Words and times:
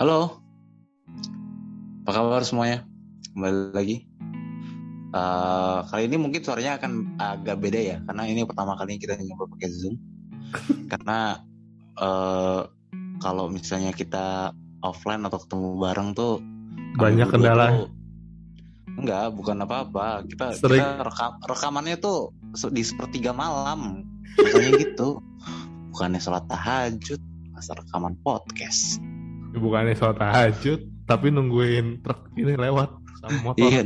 Halo, 0.00 0.40
apa 2.00 2.10
kabar 2.16 2.40
semuanya? 2.40 2.88
Kembali 3.36 3.76
lagi. 3.76 3.96
Uh, 5.12 5.84
kali 5.92 6.08
ini 6.08 6.16
mungkin 6.16 6.40
suaranya 6.40 6.80
akan 6.80 7.20
agak 7.20 7.60
beda 7.60 7.76
ya, 7.76 7.96
karena 8.08 8.24
ini 8.24 8.48
pertama 8.48 8.72
kali 8.72 8.96
kita 8.96 9.20
nyoba 9.20 9.52
pakai 9.52 9.68
Zoom. 9.68 10.00
karena 10.96 11.44
uh, 12.00 12.64
kalau 13.20 13.52
misalnya 13.52 13.92
kita 13.92 14.56
offline 14.80 15.28
atau 15.28 15.36
ketemu 15.36 15.68
bareng 15.76 16.16
tuh 16.16 16.40
banyak 16.96 17.28
kendala. 17.28 17.84
Tuh, 17.84 17.92
enggak, 18.96 19.28
bukan 19.36 19.68
apa-apa. 19.68 20.24
Kita, 20.24 20.56
Sering. 20.56 20.80
kita 20.80 21.04
rekam, 21.04 21.32
rekamannya 21.44 22.00
tuh 22.00 22.32
di 22.72 22.80
sepertiga 22.80 23.36
malam, 23.36 24.08
misalnya 24.40 24.72
gitu. 24.80 25.20
Bukannya 25.92 26.16
sholat 26.16 26.48
tahajud, 26.48 27.27
masa 27.58 27.74
rekaman 27.74 28.14
podcast. 28.22 29.02
Bukannya 29.50 29.98
soal 29.98 30.14
tahajud, 30.14 30.86
tapi 31.10 31.34
nungguin 31.34 32.06
truk 32.06 32.30
ini 32.38 32.54
lewat 32.54 32.94
sama 33.18 33.50
motor. 33.50 33.66
Iya, 33.66 33.82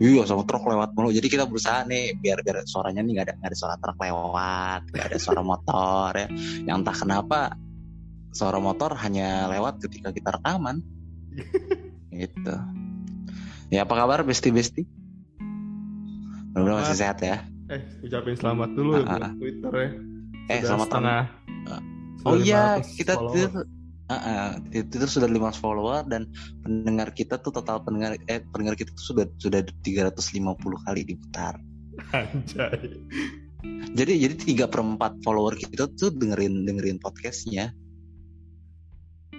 iya 0.00 0.22
sama 0.24 0.48
truk 0.48 0.64
lewat 0.64 0.96
mulu. 0.96 1.12
Jadi 1.12 1.28
kita 1.28 1.44
berusaha 1.44 1.84
nih 1.84 2.16
biar 2.16 2.40
biar 2.40 2.64
suaranya 2.64 3.04
nih 3.04 3.12
nggak 3.20 3.26
ada 3.28 3.34
nggak 3.36 3.50
ada 3.52 3.58
suara 3.60 3.76
truk 3.76 3.98
lewat, 4.00 4.80
nggak 4.88 5.06
ada 5.12 5.18
suara 5.20 5.42
motor 5.44 6.10
ya. 6.16 6.28
Yang 6.64 6.76
entah 6.80 6.96
kenapa 6.96 7.38
suara 8.32 8.56
motor 8.56 8.96
hanya 8.96 9.52
lewat 9.52 9.84
ketika 9.84 10.16
kita 10.16 10.40
rekaman. 10.40 10.80
gitu. 12.24 12.56
Ya 13.68 13.84
apa 13.84 13.92
kabar 13.92 14.24
besti 14.24 14.48
besti? 14.48 14.88
Mudah-mudahan 16.56 16.88
masih 16.88 16.96
sehat 16.96 17.20
ya. 17.20 17.44
Eh, 17.70 17.84
ucapin 18.02 18.34
selamat 18.34 18.74
dulu 18.74 18.98
buat 18.98 19.06
ah. 19.06 19.32
Twitter 19.36 19.72
ya. 19.76 19.90
Eh 20.50 20.58
Sudah 20.58 20.66
selamat 20.66 20.88
setengah. 20.88 21.20
Ah. 21.22 21.39
Oh 22.22 22.36
iya, 22.36 22.78
500 22.78 22.98
kita. 22.98 23.12
Twitter, 23.16 23.64
Ah, 24.10 24.18
ah, 24.18 24.50
Twitter 24.74 25.06
sudah 25.06 25.30
500 25.30 25.62
follower 25.62 26.02
dan 26.02 26.26
pendengar 26.60 27.14
kita 27.14 27.38
tuh 27.38 27.54
total 27.54 27.78
pendengar 27.78 28.18
eh 28.26 28.42
pendengar 28.50 28.74
kita 28.74 28.90
tuh 28.90 29.14
sudah 29.14 29.26
sudah 29.38 29.62
350 29.86 30.82
kali 30.82 31.06
diputar. 31.06 31.54
Anjay. 32.10 32.98
Jadi 33.94 34.12
jadi 34.18 34.34
tiga 34.34 34.66
perempat 34.66 35.14
follower 35.22 35.54
kita 35.54 35.86
tuh 35.94 36.10
dengerin 36.10 36.66
dengerin 36.66 36.98
podcastnya. 36.98 37.70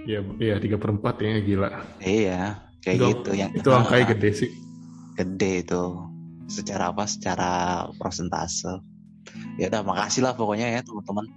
Iya, 0.07 0.23
iya 0.39 0.55
tiga 0.57 0.79
perempat 0.79 1.19
ya 1.19 1.43
gila. 1.43 1.69
Iya, 1.99 2.41
kayak 2.79 2.95
Itu- 2.95 3.07
gitu 3.11 3.31
yang 3.35 3.51
Itu 3.51 3.69
angkanya 3.69 4.15
gede 4.15 4.29
sih. 4.33 4.49
gede 5.13 5.67
itu. 5.67 5.83
Secara 6.47 6.95
apa? 6.95 7.03
Secara 7.05 7.51
persentase. 7.99 8.79
Ya 9.59 9.69
udah 9.69 9.81
makasih 9.85 10.25
lah 10.25 10.33
pokoknya 10.33 10.67
ya 10.73 10.81
teman-teman 10.81 11.27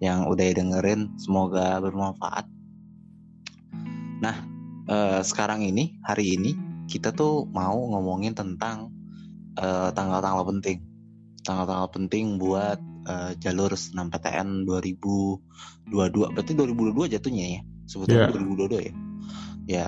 yang 0.00 0.26
udah 0.26 0.44
dengerin. 0.54 1.14
Semoga 1.20 1.78
bermanfaat. 1.82 2.46
Nah, 4.22 4.36
eh, 4.88 5.20
sekarang 5.20 5.64
ini 5.64 5.98
hari 6.04 6.38
ini 6.38 6.56
kita 6.88 7.12
tuh 7.12 7.48
mau 7.50 7.76
ngomongin 7.94 8.32
tentang 8.36 8.92
eh, 9.58 9.90
tanggal-tanggal 9.92 10.44
penting. 10.48 10.78
Tanggal-tanggal 11.44 11.88
penting 11.92 12.40
buat 12.40 12.78
eh, 13.04 13.32
jalur 13.40 13.72
senam 13.76 14.08
PTN 14.08 14.64
2022. 14.64 16.32
Berarti 16.32 16.52
2022 16.56 17.12
jatuhnya 17.18 17.46
ya. 17.58 17.60
Sebetulnya 17.84 18.32
Iya. 18.32 18.32
2022 18.32 18.80
ya. 18.80 18.94
Ya. 19.68 19.86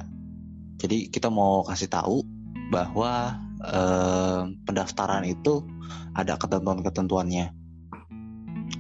Jadi 0.77 1.08
kita 1.08 1.32
mau 1.32 1.64
kasih 1.64 1.88
tahu 1.88 2.20
bahwa 2.68 3.40
eh, 3.67 4.42
pendaftaran 4.64 5.27
itu 5.27 5.67
ada 6.14 6.39
ketentuan-ketentuannya. 6.39 7.47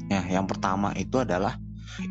Ya, 0.06 0.20
yang 0.30 0.46
pertama 0.46 0.94
itu 0.94 1.18
adalah 1.18 1.58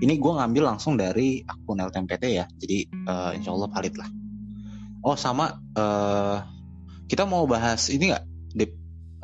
ini 0.03 0.19
gue 0.19 0.33
ngambil 0.35 0.75
langsung 0.75 0.99
dari 0.99 1.45
akun 1.47 1.79
LTMPT 1.79 2.23
ya, 2.35 2.45
jadi 2.59 2.77
eh, 2.87 3.31
insya 3.39 3.55
Allah 3.55 3.71
valid 3.71 3.95
lah. 3.95 4.09
Oh 5.05 5.15
sama 5.15 5.55
eh, 5.77 6.37
kita 7.07 7.23
mau 7.23 7.47
bahas 7.47 7.87
ini 7.89 8.11
nggak? 8.11 8.35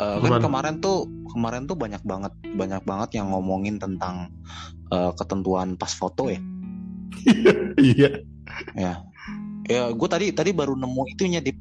Eh, 0.01 0.17
kan 0.17 0.41
kemarin 0.41 0.81
tuh 0.81 1.05
kemarin 1.29 1.69
tuh 1.69 1.77
banyak 1.77 2.01
banget 2.01 2.33
banyak 2.57 2.81
banget 2.81 3.21
yang 3.21 3.29
ngomongin 3.29 3.77
tentang 3.77 4.33
eh, 4.89 5.11
ketentuan 5.13 5.77
pas 5.77 5.93
foto 5.93 6.31
ya. 6.31 6.41
Iya. 7.77 8.25
Ya, 8.75 8.99
ya 9.71 9.83
gue 9.95 10.09
tadi 10.11 10.27
tadi 10.35 10.51
baru 10.51 10.75
nemu 10.75 11.01
itunya 11.15 11.39
Dip, 11.39 11.55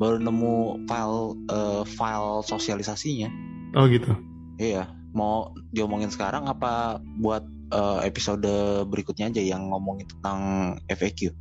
baru 0.00 0.16
nemu 0.16 0.86
file 0.88 1.20
eh, 1.52 1.82
file 1.84 2.40
sosialisasinya. 2.48 3.28
Oh 3.76 3.84
gitu. 3.86 4.08
Iya, 4.56 4.88
mau 5.12 5.52
diomongin 5.72 6.08
sekarang 6.08 6.48
apa 6.48 6.98
buat 7.20 7.44
eh, 7.72 8.00
episode 8.08 8.48
berikutnya 8.88 9.28
aja 9.28 9.42
yang 9.44 9.68
ngomongin 9.68 10.08
tentang 10.08 10.40
FAQ? 10.88 11.36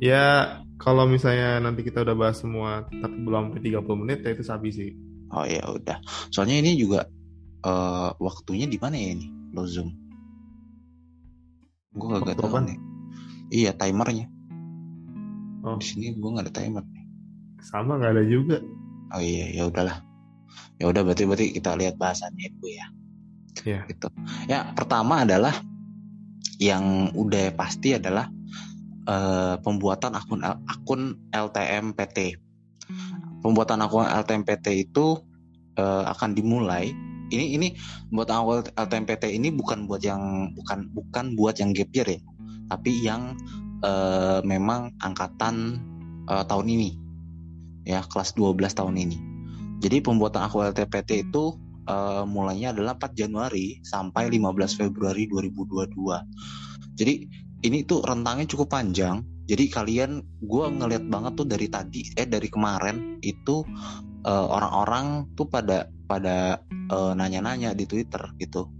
Ya, 0.00 0.58
kalau 0.80 1.04
misalnya 1.04 1.60
nanti 1.60 1.84
kita 1.84 2.00
udah 2.00 2.16
bahas 2.16 2.40
semua 2.40 2.88
tapi 2.88 3.16
belum 3.20 3.52
sampai 3.52 3.62
30 3.68 4.02
menit 4.02 4.18
ya 4.24 4.30
itu 4.32 4.44
sabi 4.44 4.68
sih. 4.72 4.90
Oh 5.32 5.44
ya 5.44 5.62
udah. 5.68 6.00
Soalnya 6.32 6.64
ini 6.64 6.80
juga 6.80 7.04
eh, 7.60 8.10
waktunya 8.16 8.64
di 8.64 8.80
mana 8.80 8.96
ya 8.96 9.12
ini? 9.12 9.28
Lo 9.52 9.68
zoom. 9.68 9.92
Gue 11.92 12.08
gak 12.16 12.24
Waktu 12.24 12.40
tahu 12.40 12.58
nih. 12.64 12.78
Iya 13.52 13.76
timernya. 13.76 14.31
Oh. 15.62 15.78
Di 15.78 15.86
sini 15.86 16.06
gue 16.14 16.30
nggak 16.30 16.50
ada 16.50 16.54
timer. 16.54 16.84
nih. 16.90 17.04
Sama 17.62 17.98
nggak 17.98 18.12
ada 18.18 18.24
juga. 18.26 18.58
Oh 19.14 19.22
iya 19.22 19.46
ya 19.54 19.62
udahlah. 19.70 20.02
Ya 20.82 20.90
udah 20.90 21.02
berarti 21.06 21.24
berarti 21.24 21.46
kita 21.54 21.78
lihat 21.78 21.94
bahasannya 21.96 22.46
itu 22.50 22.66
ya. 22.74 22.86
Iya. 23.62 23.80
Gitu. 23.86 24.08
Ya 24.50 24.74
pertama 24.74 25.22
adalah 25.22 25.54
yang 26.58 27.14
udah 27.14 27.54
pasti 27.54 27.94
adalah 27.94 28.26
eh, 29.06 29.54
pembuatan 29.62 30.18
akun 30.18 30.42
akun 30.42 31.02
LTMPT. 31.30 32.38
Pembuatan 33.42 33.86
akun 33.86 34.06
LTMPT 34.06 34.90
itu 34.90 35.22
eh, 35.78 36.04
akan 36.10 36.34
dimulai. 36.34 36.90
Ini 37.32 37.56
ini 37.56 37.68
buat 38.10 38.26
akun 38.26 38.66
LTMPT 38.74 39.30
ini 39.38 39.54
bukan 39.54 39.86
buat 39.86 40.02
yang 40.02 40.52
bukan 40.58 40.90
bukan 40.90 41.38
buat 41.38 41.62
yang 41.62 41.70
gap 41.70 41.88
year 41.94 42.18
ya, 42.18 42.20
tapi 42.68 42.92
yang 43.06 43.38
eh, 43.82 44.40
memang 44.46 44.94
angkatan 45.02 45.78
eh, 46.30 46.44
tahun 46.46 46.66
ini 46.70 46.90
ya 47.82 48.06
kelas 48.06 48.38
12 48.38 48.78
tahun 48.78 48.94
ini. 48.96 49.18
Jadi 49.82 49.98
pembuatan 49.98 50.46
akun 50.46 50.70
LTMPT 50.70 51.30
itu 51.30 51.58
eh, 51.90 52.24
mulainya 52.24 52.70
adalah 52.70 52.94
4 52.96 53.18
Januari 53.18 53.82
sampai 53.82 54.30
15 54.30 54.78
Februari 54.78 55.26
2022. 55.26 56.94
Jadi 56.94 57.14
ini 57.62 57.78
tuh 57.86 58.02
rentangnya 58.02 58.46
cukup 58.46 58.70
panjang. 58.70 59.22
Jadi 59.42 59.64
kalian 59.66 60.22
gue 60.38 60.64
ngeliat 60.70 61.04
banget 61.10 61.32
tuh 61.34 61.46
dari 61.50 61.66
tadi 61.66 62.06
eh 62.14 62.26
dari 62.30 62.46
kemarin 62.46 63.18
itu 63.26 63.66
orang-orang 64.22 65.34
tuh 65.34 65.50
pada 65.50 65.90
pada 66.06 66.62
nanya-nanya 67.18 67.74
di 67.74 67.82
Twitter 67.90 68.22
gitu. 68.38 68.70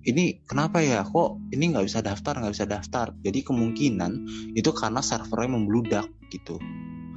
Ini 0.00 0.48
kenapa 0.48 0.80
ya? 0.80 1.04
Kok 1.04 1.52
ini 1.52 1.76
nggak 1.76 1.84
bisa 1.84 2.00
daftar 2.00 2.40
nggak 2.40 2.54
bisa 2.56 2.66
daftar? 2.66 3.12
Jadi 3.20 3.44
kemungkinan 3.44 4.12
itu 4.56 4.70
karena 4.72 5.04
servernya 5.04 5.50
membludak 5.60 6.06
gitu. 6.32 6.56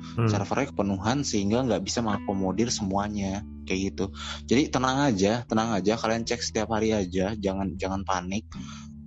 Hmm. 0.03 0.27
servernya 0.27 0.75
kepenuhan 0.75 1.23
sehingga 1.23 1.63
nggak 1.63 1.79
bisa 1.79 2.03
mengakomodir 2.03 2.67
semuanya 2.67 3.39
kayak 3.63 3.95
gitu. 3.95 4.05
Jadi 4.51 4.67
tenang 4.67 4.99
aja 4.99 5.47
tenang 5.47 5.71
aja. 5.79 5.95
Kalian 5.95 6.27
cek 6.27 6.44
setiap 6.44 6.75
hari 6.75 6.91
aja. 6.91 7.31
Jangan 7.39 7.79
jangan 7.79 8.03
panik. 8.03 8.44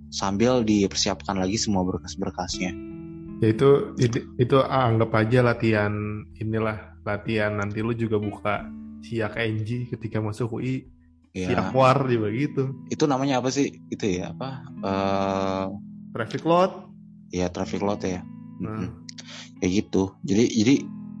Sambil 0.09 0.65
dipersiapkan 0.65 1.37
lagi 1.37 1.61
semua 1.61 1.85
berkas-berkasnya. 1.85 2.73
Ya 3.37 3.53
itu, 3.53 3.93
itu 4.01 4.25
itu 4.41 4.57
anggap 4.57 5.13
aja 5.13 5.45
latihan 5.45 5.93
inilah 6.41 6.97
latihan. 7.05 7.53
Nanti 7.53 7.85
lu 7.85 7.93
juga 7.93 8.17
buka 8.17 8.65
siak 9.05 9.37
NG 9.37 9.93
ketika 9.93 10.17
masuk 10.17 10.57
UI 10.57 10.96
ya 11.37 11.69
war 11.69 12.01
juga 12.09 12.33
gitu. 12.33 12.63
Itu 12.89 13.05
namanya 13.05 13.39
apa 13.43 13.53
sih? 13.53 13.77
Itu 13.93 14.09
ya 14.09 14.33
apa 14.33 14.65
eh 14.81 15.65
traffic 16.17 16.43
load 16.47 16.71
ya 17.29 17.53
traffic 17.53 17.85
load 17.85 18.01
ya. 18.01 18.25
Nah, 18.57 18.89
Mm-mm. 18.89 19.05
kayak 19.61 19.71
gitu. 19.85 20.17
Jadi 20.25 20.43
jadi 20.57 20.75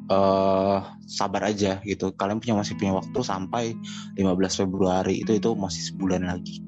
eh 0.07 0.79
sabar 1.05 1.53
aja 1.53 1.83
gitu. 1.85 2.15
Kalian 2.17 2.41
punya 2.41 2.55
masih 2.57 2.73
punya 2.79 2.97
waktu 2.97 3.19
sampai 3.21 3.77
15 4.17 4.59
Februari. 4.65 5.21
Itu 5.21 5.37
itu 5.37 5.53
masih 5.53 5.93
sebulan 5.93 6.25
lagi. 6.25 6.65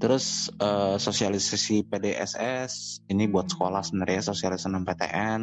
Terus 0.00 0.48
eh, 0.56 0.96
sosialisasi 0.96 1.86
PDSS 1.86 3.04
ini 3.12 3.28
buat 3.28 3.52
sekolah 3.52 3.84
sebenarnya 3.84 4.24
sosialisasi 4.32 4.80
PTN 4.82 5.42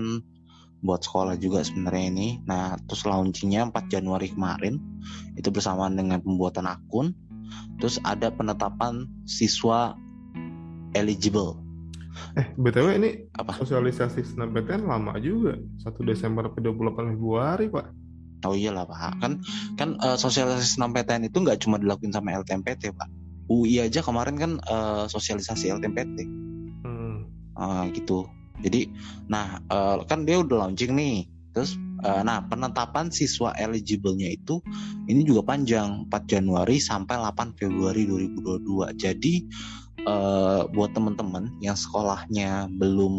buat 0.82 1.02
sekolah 1.02 1.38
juga 1.42 1.66
sebenarnya 1.66 2.06
ini. 2.14 2.28
Nah 2.46 2.78
terus 2.86 3.04
launchingnya 3.04 3.70
4 3.70 3.94
Januari 3.94 4.32
kemarin. 4.32 4.78
Itu 5.38 5.50
bersamaan 5.50 5.98
dengan 5.98 6.22
pembuatan 6.22 6.70
akun. 6.70 7.14
Terus 7.82 8.02
ada 8.04 8.30
penetapan 8.34 9.08
siswa 9.26 9.96
eligible. 10.94 11.62
Eh 12.34 12.50
btw 12.58 12.98
ini 12.98 13.10
apa? 13.38 13.54
sosialisasi 13.62 14.26
SNMPTN 14.26 14.90
lama 14.90 15.18
juga. 15.22 15.58
1 15.86 16.10
Desember 16.10 16.50
sampai 16.50 16.62
28 16.66 17.14
Februari 17.14 17.68
pak. 17.70 17.88
Oh 18.46 18.54
iyalah 18.54 18.86
Pak, 18.86 19.18
kan 19.18 19.42
kan 19.82 19.90
eh, 19.98 20.14
sosialisasi 20.14 20.78
senam 20.78 20.94
PTN 20.94 21.26
itu 21.26 21.42
nggak 21.42 21.58
cuma 21.66 21.82
dilakuin 21.82 22.14
sama 22.14 22.38
LTMPT 22.38 22.94
Pak. 22.94 23.10
UI 23.50 23.82
aja 23.82 24.06
kemarin 24.06 24.38
kan 24.38 24.52
eh, 24.62 25.06
sosialisasi 25.10 25.74
LTMPT. 25.74 26.18
Hmm. 26.86 27.26
uh, 27.58 27.90
gitu 27.92 28.30
jadi 28.62 28.90
nah 29.30 29.62
uh, 29.70 30.04
kan 30.06 30.26
dia 30.26 30.42
udah 30.42 30.68
launching 30.68 30.94
nih. 30.98 31.30
Terus 31.54 31.74
uh, 32.06 32.22
nah 32.22 32.46
penetapan 32.46 33.10
siswa 33.10 33.54
eligible-nya 33.58 34.30
itu 34.30 34.62
ini 35.10 35.26
juga 35.26 35.54
panjang 35.54 36.06
4 36.06 36.30
Januari 36.30 36.78
sampai 36.78 37.18
8 37.18 37.58
Februari 37.58 38.06
2022 38.06 38.94
jadi 38.94 39.34
uh, 40.08 40.62
buat 40.72 40.96
teman-teman 40.96 41.60
yang 41.60 41.76
sekolahnya 41.76 42.72
belum 42.72 43.12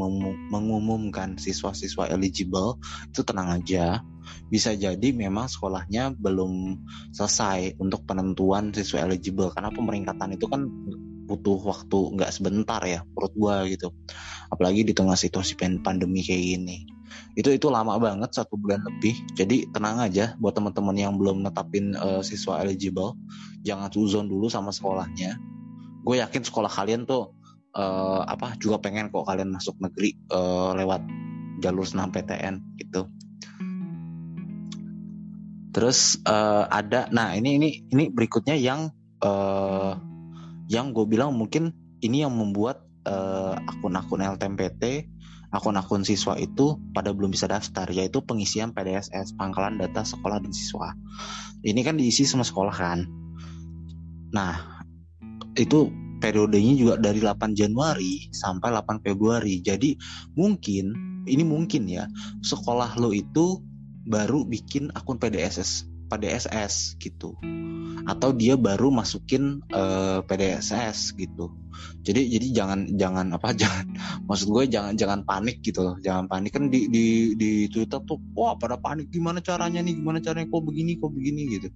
mengumumkan 0.49 1.37
siswa-siswa 1.37 2.09
eligible 2.09 2.81
itu 3.13 3.21
tenang 3.23 3.61
aja. 3.61 4.01
Bisa 4.49 4.77
jadi 4.77 5.13
memang 5.13 5.49
sekolahnya 5.49 6.17
belum 6.17 6.85
selesai 7.13 7.81
untuk 7.81 8.05
penentuan 8.05 8.73
siswa 8.73 9.05
eligible 9.05 9.53
karena 9.53 9.73
pemeringkatan 9.73 10.37
itu 10.37 10.49
kan 10.49 10.69
butuh 11.29 11.61
waktu 11.61 12.17
nggak 12.17 12.33
sebentar 12.33 12.81
ya 12.89 13.05
menurut 13.13 13.33
gua 13.37 13.55
gitu. 13.69 13.93
Apalagi 14.49 14.89
di 14.89 14.97
tengah 14.97 15.15
situasi 15.15 15.61
pandemi 15.85 16.25
kayak 16.25 16.41
gini. 16.57 16.89
Itu 17.37 17.53
itu 17.53 17.69
lama 17.69 18.01
banget 18.01 18.33
satu 18.33 18.57
bulan 18.57 18.81
lebih. 18.89 19.15
Jadi 19.37 19.69
tenang 19.69 20.01
aja 20.01 20.33
buat 20.41 20.57
teman-teman 20.57 20.97
yang 20.97 21.21
belum 21.21 21.45
netapin 21.45 21.93
uh, 21.95 22.25
siswa 22.25 22.65
eligible. 22.65 23.15
Jangan 23.63 23.93
suzon 23.93 24.27
dulu 24.27 24.49
sama 24.49 24.73
sekolahnya. 24.73 25.37
Gue 26.03 26.25
yakin 26.25 26.43
sekolah 26.43 26.73
kalian 26.73 27.05
tuh 27.05 27.37
uh, 27.77 28.25
apa 28.25 28.57
juga 28.57 28.81
pengen 28.81 29.13
kok 29.13 29.29
kalian 29.29 29.53
masuk 29.53 29.77
negeri 29.79 30.17
uh, 30.33 30.73
lewat 30.73 31.05
jalur 31.61 31.85
senam 31.85 32.11
PTN 32.11 32.59
gitu. 32.81 33.07
Terus 35.75 36.19
uh, 36.25 36.65
ada 36.67 37.07
nah 37.13 37.37
ini 37.37 37.61
ini 37.61 37.69
ini 37.93 38.11
berikutnya 38.11 38.57
yang 38.57 38.91
uh, 39.23 39.95
yang 40.69 40.93
gue 40.93 41.09
bilang 41.09 41.35
mungkin 41.35 41.73
ini 42.05 42.23
yang 42.23 42.37
membuat 42.37 42.85
akun-akun 43.09 44.21
uh, 44.21 44.37
LTMPT 44.37 45.09
akun-akun 45.49 46.05
siswa 46.05 46.37
itu 46.37 46.77
pada 46.93 47.17
belum 47.17 47.33
bisa 47.33 47.49
daftar 47.49 47.89
yaitu 47.89 48.21
pengisian 48.21 48.77
PDSS 48.77 49.33
pangkalan 49.33 49.81
data 49.81 50.05
sekolah 50.05 50.45
dan 50.45 50.53
siswa. 50.53 50.93
Ini 51.65 51.81
kan 51.81 51.97
diisi 51.97 52.29
sama 52.29 52.45
sekolah 52.45 52.75
kan? 52.77 53.09
Nah 54.37 54.85
itu 55.57 55.89
periodenya 56.21 56.75
juga 56.77 56.95
dari 57.01 57.25
8 57.25 57.57
Januari 57.57 58.29
sampai 58.29 58.77
8 58.77 59.01
Februari. 59.01 59.65
Jadi 59.65 59.97
mungkin 60.37 60.93
ini 61.25 61.45
mungkin 61.49 61.89
ya 61.89 62.05
sekolah 62.45 63.01
lo 63.01 63.17
itu 63.17 63.65
baru 64.05 64.45
bikin 64.45 64.93
akun 64.93 65.17
PDSS 65.17 65.89
PDSS 66.09 66.97
gitu. 66.99 67.37
Atau 68.09 68.33
dia 68.33 68.57
baru 68.57 68.89
masukin 68.89 69.61
uh, 69.71 69.79
eh, 69.79 70.21
PDSS 70.25 71.15
gitu. 71.15 71.53
Jadi 72.03 72.27
jadi 72.33 72.47
jangan 72.51 72.81
jangan 72.97 73.27
apa 73.37 73.55
jangan 73.61 73.95
maksud 74.25 74.49
gue 74.51 74.65
jangan 74.73 74.97
jangan 74.97 75.21
panik 75.29 75.61
gitu 75.61 75.85
loh. 75.85 75.97
Jangan 76.01 76.27
panik. 76.27 76.57
Kan 76.57 76.73
di 76.73 76.89
di 76.89 77.37
di 77.37 77.69
Twitter 77.69 78.01
tuh 78.03 78.19
wah 78.33 78.57
pada 78.57 78.81
panik. 78.81 79.13
Gimana 79.13 79.45
caranya 79.45 79.85
nih? 79.85 80.01
Gimana 80.01 80.19
caranya? 80.25 80.49
Kok 80.49 80.63
begini 80.65 80.97
kok 80.97 81.13
begini? 81.13 81.43
gitu. 81.49 81.69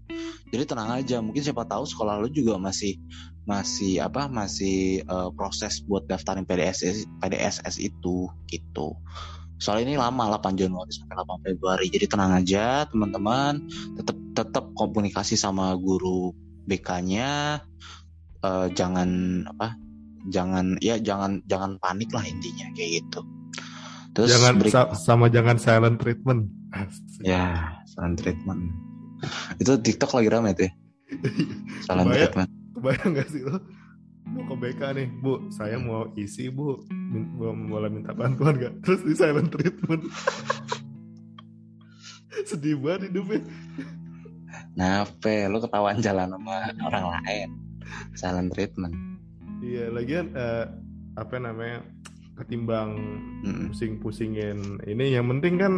Jadi 0.51 0.65
tenang 0.65 0.91
aja. 0.97 1.21
Mungkin 1.21 1.45
siapa 1.45 1.69
tahu 1.69 1.85
sekolah 1.85 2.19
lo 2.19 2.29
juga 2.33 2.57
masih 2.57 2.97
masih 3.43 3.99
apa 3.99 4.31
masih 4.31 5.03
uh, 5.11 5.35
proses 5.35 5.83
buat 5.83 6.07
daftarin 6.07 6.47
PDSS 6.47 7.11
PDSS 7.19 7.83
itu 7.83 8.31
gitu 8.47 8.95
soal 9.63 9.87
ini 9.87 9.95
lama 9.95 10.27
8 10.43 10.59
Januari 10.59 10.91
sampai 10.91 11.15
8 11.23 11.47
Februari. 11.47 11.87
Jadi 11.87 12.11
tenang 12.11 12.35
aja 12.35 12.83
teman-teman. 12.91 13.63
Tetap 13.95 14.19
tetap 14.35 14.65
komunikasi 14.75 15.39
sama 15.39 15.79
guru 15.79 16.35
BK-nya 16.67 17.63
uh, 18.43 18.67
jangan 18.75 19.43
apa 19.47 19.79
jangan 20.27 20.79
ya 20.83 20.99
jangan 20.99 21.43
jangan 21.47 21.79
panik 21.79 22.11
lah 22.11 22.27
intinya 22.27 22.67
kayak 22.75 22.91
gitu. 23.03 23.21
Terus 24.13 24.29
jangan 24.35 24.55
sa 24.67 24.83
sama 24.99 25.31
jangan 25.31 25.57
silent 25.63 26.03
treatment. 26.03 26.51
Ya 27.23 27.79
silent 27.87 28.19
treatment. 28.19 28.75
Itu 29.63 29.79
TikTok 29.79 30.19
lagi 30.19 30.29
rame 30.29 30.51
tuh 30.59 30.67
ya? 30.67 30.73
Silent 31.87 32.11
treatment. 32.11 32.51
kebayang 32.73 33.15
gak 33.15 33.29
sih 33.31 33.47
lo 33.47 33.63
mau 34.33 34.43
ke 34.49 34.55
BK 34.57 34.81
nih 34.97 35.09
bu. 35.21 35.53
Saya 35.53 35.77
mau 35.77 36.09
isi 36.17 36.49
bu. 36.49 36.81
Boleh 37.69 37.93
minta 37.93 38.17
bantuan 38.17 38.57
gak 38.57 38.81
terus 38.81 39.05
di 39.05 39.13
silent 39.13 39.53
treatment. 39.53 40.09
Sedih 42.49 42.81
banget 42.81 43.13
hidupnya. 43.13 43.45
Nape, 44.73 45.53
lo 45.53 45.61
ketahuan 45.61 46.01
jalan 46.01 46.33
sama 46.33 46.73
orang 46.81 47.05
lain. 47.21 47.49
Silent 48.17 48.49
treatment. 48.57 48.97
Iya 49.63 49.93
lagian 49.93 50.33
uh, 50.35 50.67
apa 51.15 51.39
namanya 51.39 51.85
ketimbang 52.41 52.97
pusing-pusingin 53.71 54.81
ini 54.89 55.13
yang 55.13 55.29
penting 55.29 55.61
kan 55.61 55.75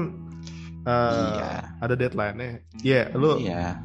uh, 0.87 1.37
iya. 1.37 1.53
ada 1.83 1.95
deadline-nya. 1.99 2.63
Iya 2.81 3.11
yeah, 3.11 3.19
lo 3.19 3.37
iya. 3.43 3.83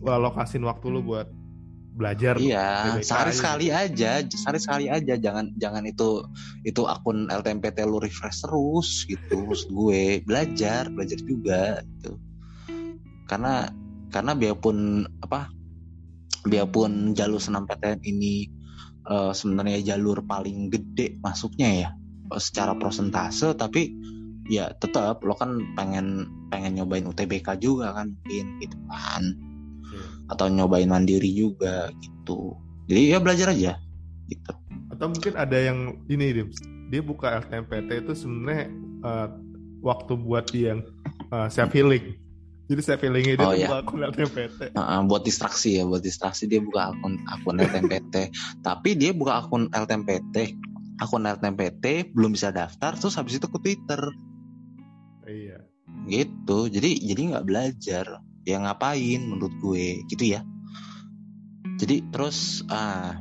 lokasin 0.00 0.64
waktu 0.64 0.88
lo 0.88 1.04
buat 1.04 1.28
belajar 2.00 2.40
iya 2.40 2.96
sehari 3.04 3.36
sekali 3.36 3.68
aja 3.68 4.24
sehari 4.24 4.56
sekali 4.56 4.86
aja. 4.88 5.20
Jangan 5.20 5.52
jangan 5.60 5.84
itu 5.84 6.24
itu 6.64 6.88
akun 6.88 7.28
LTMPT 7.28 7.84
lu 7.84 8.00
refresh 8.00 8.40
terus 8.48 9.04
gitu 9.04 9.44
terus 9.44 9.68
gue. 9.68 10.24
Belajar 10.24 10.88
belajar 10.88 11.20
juga 11.28 11.84
gitu. 11.84 12.16
Karena 13.28 13.68
karena 14.08 14.32
biarpun 14.32 15.04
apa 15.20 15.52
biarpun 16.48 17.12
jalur 17.12 17.38
senam 17.38 17.68
PTN 17.68 18.00
ini 18.08 18.48
uh, 19.06 19.36
sebenarnya 19.36 19.94
jalur 19.94 20.24
paling 20.24 20.72
gede 20.72 21.20
masuknya 21.20 21.68
ya 21.86 21.90
secara 22.40 22.72
persentase 22.78 23.52
tapi 23.58 23.92
ya 24.50 24.74
tetap 24.82 25.22
lo 25.22 25.38
kan 25.38 25.62
pengen 25.78 26.26
pengen 26.50 26.74
nyobain 26.74 27.06
UTBK 27.06 27.62
juga 27.62 27.94
kan 27.94 28.10
mungkin 28.10 28.46
gitu 28.58 28.78
kan 28.90 29.49
atau 30.30 30.46
nyobain 30.46 30.86
mandiri 30.86 31.28
juga 31.34 31.90
gitu. 31.98 32.54
Jadi 32.86 33.00
ya 33.10 33.18
belajar 33.18 33.50
aja 33.50 33.82
gitu. 34.30 34.52
Atau 34.94 35.10
mungkin 35.10 35.34
ada 35.34 35.58
yang 35.58 35.98
ini 36.06 36.26
dia, 36.30 36.46
dia 36.88 37.02
buka 37.02 37.42
LTMPT 37.42 38.06
itu 38.06 38.12
sebenarnya 38.14 38.70
uh, 39.02 39.28
waktu 39.82 40.12
buat 40.14 40.46
dia 40.54 40.76
yang 40.76 40.80
uh, 41.34 41.50
self 41.50 41.74
healing. 41.74 42.14
Jadi 42.70 42.80
self 42.86 43.02
healingnya 43.02 43.34
dia 43.34 43.46
oh, 43.50 43.54
iya. 43.54 43.66
buka 43.66 43.78
akun 43.82 44.00
LTMPT 44.06 44.58
uh, 44.74 44.78
uh, 44.78 45.00
buat 45.10 45.22
distraksi 45.26 45.82
ya 45.82 45.84
buat 45.90 46.06
distraksi 46.06 46.46
dia 46.46 46.62
buka 46.62 46.94
akun 46.94 47.18
akun 47.26 47.58
LTMPT 47.58 48.30
tapi 48.62 48.94
dia 48.94 49.10
buka 49.10 49.42
akun 49.42 49.66
LTMPT 49.74 50.54
akun 51.02 51.26
LTMPT 51.26 52.14
belum 52.14 52.38
bisa 52.38 52.54
daftar 52.54 52.94
terus 52.94 53.18
habis 53.18 53.42
itu 53.42 53.50
ke 53.50 53.58
Twitter. 53.58 54.02
Iya. 55.26 55.66
Gitu. 56.06 56.58
Jadi 56.70 56.90
jadi 57.10 57.20
nggak 57.34 57.46
belajar 57.50 58.06
ya 58.44 58.60
ngapain 58.60 59.20
menurut 59.20 59.54
gue 59.60 60.04
gitu 60.08 60.36
ya. 60.36 60.40
Jadi 61.80 62.12
terus 62.12 62.64
ah 62.68 63.20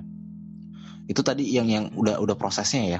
itu 1.09 1.21
tadi 1.25 1.47
yang 1.47 1.67
yang 1.67 1.85
udah 1.95 2.19
udah 2.19 2.35
prosesnya 2.35 2.99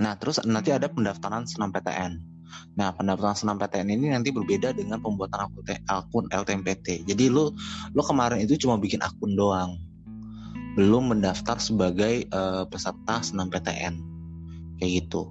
Nah 0.00 0.18
terus 0.18 0.42
nanti 0.42 0.74
ada 0.74 0.90
pendaftaran 0.90 1.46
senam 1.46 1.70
PTN 1.70 2.34
nah 2.74 2.94
pendaftaran 2.94 3.34
senam 3.34 3.56
PTN 3.58 3.88
ini 3.90 4.10
nanti 4.10 4.30
berbeda 4.30 4.74
dengan 4.74 5.02
pembuatan 5.02 5.46
akun, 5.46 5.64
akun 5.90 6.24
LTMPT 6.30 7.06
jadi 7.06 7.30
lo 7.30 7.54
lo 7.94 8.02
kemarin 8.02 8.42
itu 8.42 8.58
cuma 8.66 8.78
bikin 8.78 9.02
akun 9.02 9.34
doang. 9.34 9.78
Belum 10.74 11.06
mendaftar 11.06 11.62
sebagai 11.62 12.26
uh, 12.34 12.66
peserta 12.66 13.22
senam 13.22 13.46
PTN 13.46 13.94
kayak 14.82 15.06
gitu 15.06 15.30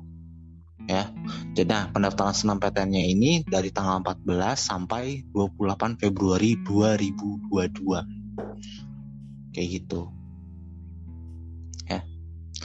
ya. 0.88 1.12
Jadi 1.54 1.70
nah, 1.70 1.88
pendaftaran 1.92 2.36
senam 2.36 2.60
PTN-nya 2.60 3.04
ini 3.04 3.44
dari 3.46 3.72
tanggal 3.72 4.02
14 4.04 4.58
sampai 4.58 5.24
28 5.32 6.02
Februari 6.02 6.58
2022. 6.66 8.04
Kayak 9.54 9.70
gitu. 9.70 10.10
Ya. 11.88 12.02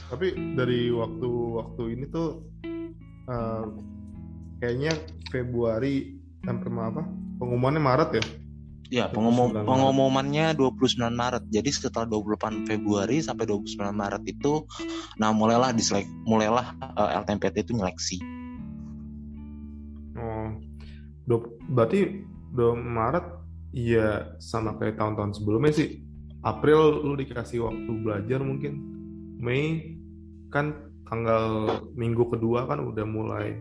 Tapi 0.09 0.33
dari 0.57 0.89
waktu-waktu 0.89 1.83
ini 1.93 2.05
tuh 2.09 2.41
uh, 3.29 3.65
kayaknya 4.59 4.91
Februari 5.29 6.17
sampai 6.43 6.69
apa? 6.75 7.05
Pengumumannya 7.39 7.79
Maret 7.79 8.11
ya? 8.19 8.23
Ya, 8.89 9.05
pengumum, 9.05 9.53
pengumumannya 9.53 10.57
29 10.57 11.13
Maret. 11.13 11.45
Jadi 11.53 11.69
setelah 11.69 12.09
28 12.09 12.65
Februari 12.65 13.21
sampai 13.21 13.45
29 13.45 13.77
Maret 13.93 14.25
itu 14.25 14.65
nah 15.21 15.29
mulailah 15.29 15.69
diselek 15.77 16.09
mulailah 16.25 16.73
uh, 16.97 17.13
eh, 17.13 17.21
LTMPT 17.21 17.69
itu 17.69 17.77
nyeleksi. 17.77 18.17
Oh. 20.17 20.57
Do, 21.29 21.53
berarti 21.69 22.25
2 22.57 22.73
Maret 22.73 23.25
iya 23.77 24.33
sama 24.41 24.73
kayak 24.81 24.97
tahun-tahun 24.97 25.37
sebelumnya 25.37 25.69
sih. 25.69 26.01
April 26.41 27.05
lu 27.05 27.13
dikasih 27.13 27.61
waktu 27.69 27.91
belajar 28.01 28.41
mungkin. 28.41 28.73
Mei 29.37 29.95
kan 30.49 30.73
tanggal 31.05 31.77
minggu 31.93 32.25
kedua 32.33 32.65
kan 32.65 32.81
udah 32.81 33.05
mulai 33.05 33.53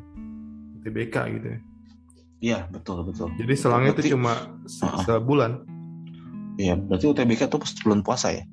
TBK 0.89 1.17
gitu 1.37 1.49
ya. 1.53 1.61
Iya 2.39 2.71
betul 2.71 3.03
betul. 3.03 3.35
Jadi 3.35 3.55
selangnya 3.59 3.99
itu 3.99 4.15
cuma 4.15 4.55
se 4.71 4.87
uh 4.87 4.95
-uh. 4.95 5.03
sebulan. 5.03 5.53
Iya 6.59 6.79
berarti 6.79 7.07
UTBK 7.11 7.51
itu 7.51 7.57
pas 7.59 7.73
bulan 7.83 8.01
puasa 8.07 8.29
ya? 8.35 8.45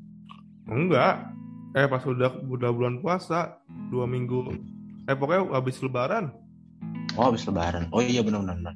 Enggak. 0.65 1.29
Eh 1.77 1.85
pas 1.85 2.01
udah 2.01 2.41
udah 2.49 2.69
bulan 2.73 3.03
puasa 3.03 3.61
dua 3.93 4.09
minggu 4.09 4.49
Eh 5.05 5.13
pokoknya 5.13 5.53
habis 5.53 5.77
lebaran. 5.85 6.33
Oh 7.13 7.29
habis 7.29 7.45
lebaran. 7.45 7.93
Oh 7.93 8.01
iya 8.01 8.25
benar-benar. 8.25 8.73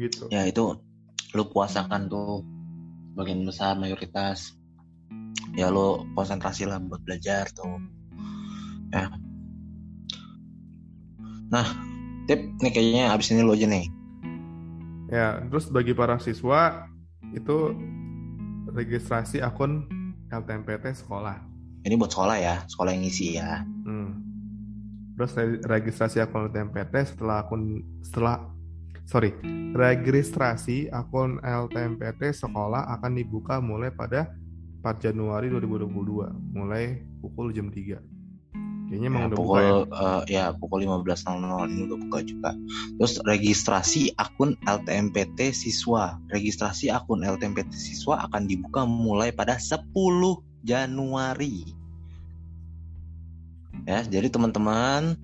Gitu. 0.00 0.32
Ya 0.32 0.48
itu 0.48 0.80
lu 1.36 1.44
puasakan 1.52 2.08
tuh 2.08 2.40
bagian 3.12 3.44
besar 3.44 3.76
mayoritas. 3.76 4.56
Ya 5.52 5.68
lu 5.68 6.08
konsentrasi 6.16 6.64
lah 6.64 6.80
buat 6.80 7.04
belajar 7.04 7.52
tuh. 7.52 7.84
Ya. 8.96 9.12
Nah, 11.50 11.66
tip 12.30 12.38
nih 12.62 12.70
kayaknya 12.70 13.04
abis 13.10 13.34
ini 13.34 13.42
lo 13.42 13.58
aja 13.58 13.66
nih. 13.66 13.86
Ya, 15.10 15.42
terus 15.50 15.66
bagi 15.66 15.90
para 15.90 16.14
siswa 16.22 16.86
itu 17.34 17.74
registrasi 18.70 19.42
akun 19.42 19.90
LTMPT 20.30 20.94
sekolah. 21.02 21.42
Ini 21.82 21.98
buat 21.98 22.14
sekolah 22.14 22.36
ya, 22.38 22.62
sekolah 22.70 22.94
yang 22.94 23.02
ngisi 23.02 23.26
ya. 23.34 23.66
Hmm. 23.82 24.22
Terus 25.18 25.34
re- 25.34 25.62
registrasi 25.66 26.22
akun 26.22 26.46
LTMPT 26.46 26.94
setelah 27.02 27.42
akun 27.42 27.82
setelah 28.06 28.46
sorry 29.10 29.34
registrasi 29.74 30.86
akun 30.94 31.42
LTMPT 31.42 32.30
sekolah 32.30 32.94
akan 32.94 33.18
dibuka 33.18 33.58
mulai 33.58 33.90
pada 33.90 34.30
4 34.86 35.10
Januari 35.10 35.50
2022 35.50 36.54
mulai 36.54 37.02
pukul 37.18 37.50
jam 37.50 37.68
3 37.68 38.19
kayaknya 38.90 39.08
emang 39.14 39.22
Ya, 39.30 39.36
pukul 39.38 39.46
buka 39.46 39.62
ya 39.62 39.78
eh, 40.02 40.22
ya 40.34 40.44
pukul 40.58 40.78
15.00 40.82 41.70
ini 41.70 41.80
udah 41.86 41.98
buka 42.10 42.18
juga. 42.26 42.50
Terus 42.98 43.14
registrasi 43.22 44.02
akun 44.18 44.58
LTMPT 44.66 45.54
siswa. 45.54 46.18
Registrasi 46.26 46.90
akun 46.90 47.22
LTMPT 47.22 47.70
siswa 47.70 48.26
akan 48.26 48.50
dibuka 48.50 48.82
mulai 48.82 49.30
pada 49.30 49.54
10 49.62 49.94
Januari. 50.66 51.70
Ya, 53.86 54.02
jadi 54.02 54.26
teman-teman 54.26 55.14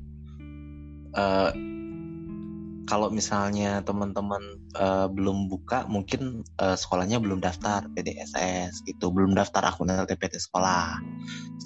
eh, 1.10 1.50
kalau 2.86 3.10
misalnya 3.10 3.82
teman-teman 3.82 4.62
eh, 4.78 5.06
belum 5.10 5.50
buka, 5.50 5.90
mungkin 5.90 6.46
eh, 6.62 6.78
sekolahnya 6.78 7.18
belum 7.18 7.42
daftar 7.42 7.90
PDSS 7.92 8.86
gitu, 8.86 9.10
belum 9.10 9.34
daftar 9.34 9.66
akun 9.66 9.90
LTMPT 9.90 10.38
sekolah. 10.38 11.02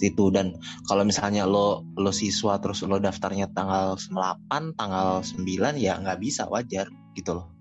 Itu. 0.01 0.33
Dan 0.33 0.57
kalau 0.89 1.05
misalnya 1.05 1.45
lo 1.45 1.85
lo 2.01 2.09
siswa 2.09 2.57
terus 2.57 2.81
lo 2.89 2.97
daftarnya 2.97 3.53
tanggal 3.53 4.01
8 4.01 4.81
tanggal 4.81 5.21
9 5.21 5.77
ya 5.77 6.01
nggak 6.01 6.19
bisa. 6.25 6.49
Wajar 6.49 6.89
gitu 7.13 7.37
loh. 7.37 7.53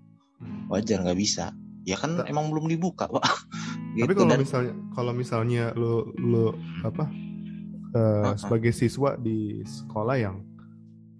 Wajar 0.72 1.04
nggak 1.04 1.20
bisa. 1.20 1.52
Ya 1.84 2.00
kan 2.00 2.16
Ta- 2.16 2.26
emang 2.32 2.48
belum 2.48 2.64
dibuka 2.64 3.12
pak. 3.12 3.20
Tapi 3.92 4.08
gitu. 4.08 4.24
kalau 4.24 4.32
dan 4.32 4.40
misalnya 4.40 4.72
kalau 4.96 5.12
misalnya 5.12 5.64
lo 5.76 6.08
lo 6.16 6.56
apa 6.80 7.12
eh, 7.92 8.24
Uh-uh. 8.24 8.38
sebagai 8.40 8.72
siswa 8.72 9.20
di 9.20 9.60
sekolah 9.66 10.16
yang 10.16 10.40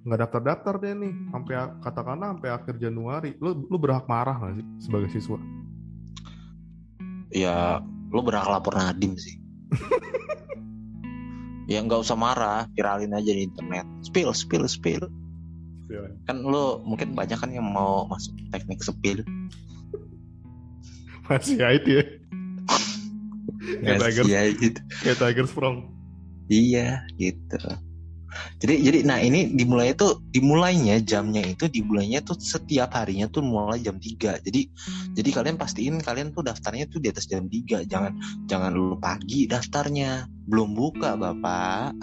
nggak 0.04 0.18
daftar-daftar 0.26 0.74
deh 0.80 0.92
nih. 0.96 1.14
Sampai 1.32 1.54
katakanlah 1.84 2.28
sampai 2.36 2.50
akhir 2.50 2.74
Januari 2.80 3.36
lo 3.38 3.54
lo 3.68 3.76
berhak 3.76 4.08
marah 4.08 4.36
nggak 4.40 4.54
sih 4.56 4.66
sebagai 4.82 5.08
siswa? 5.12 5.38
Ya 7.30 7.84
lo 8.10 8.20
berhak 8.24 8.48
lapor 8.48 8.76
Nadim 8.76 9.16
sih. 9.16 9.36
Ya 11.70 11.78
nggak 11.86 12.02
usah 12.02 12.18
marah 12.18 12.66
viralin 12.74 13.14
aja 13.14 13.30
di 13.30 13.46
internet. 13.46 13.86
Spill 14.02 14.34
spill 14.34 14.66
spill. 14.66 15.06
Kan 16.26 16.42
lo 16.42 16.82
mungkin 16.82 17.14
banyak 17.14 17.38
kan 17.38 17.46
yang 17.54 17.62
mau 17.62 18.10
masuk 18.10 18.34
teknik 18.50 18.82
spill. 18.82 19.22
Masih 21.30 21.62
ya? 21.62 21.70
Itu 21.78 21.90
ya 21.94 22.02
kayak 23.86 24.02
Tiger. 24.02 24.24
kayak 25.06 25.18
Tiger 25.22 25.46
Strong 25.46 25.76
Iya 26.50 27.06
gitu. 27.14 27.62
Jadi 28.60 28.74
jadi 28.84 28.98
nah 29.08 29.16
ini 29.16 29.56
dimulai 29.56 29.96
itu 29.96 30.20
dimulainya 30.36 31.00
jamnya 31.00 31.40
itu 31.40 31.64
dimulainya 31.64 32.20
tuh 32.20 32.36
setiap 32.36 32.92
harinya 32.92 33.24
tuh 33.32 33.40
mulai 33.40 33.80
jam 33.80 33.96
3. 33.96 34.44
Jadi 34.44 34.68
jadi 35.16 35.30
kalian 35.32 35.56
pastiin 35.56 35.96
kalian 36.04 36.36
tuh 36.36 36.44
daftarnya 36.44 36.84
tuh 36.92 37.00
di 37.00 37.08
atas 37.08 37.24
jam 37.24 37.48
3. 37.48 37.88
Jangan 37.88 38.12
jangan 38.44 38.76
lu 38.76 39.00
pagi 39.00 39.48
daftarnya. 39.48 40.28
Belum 40.44 40.76
buka 40.76 41.16
Bapak. 41.16 41.96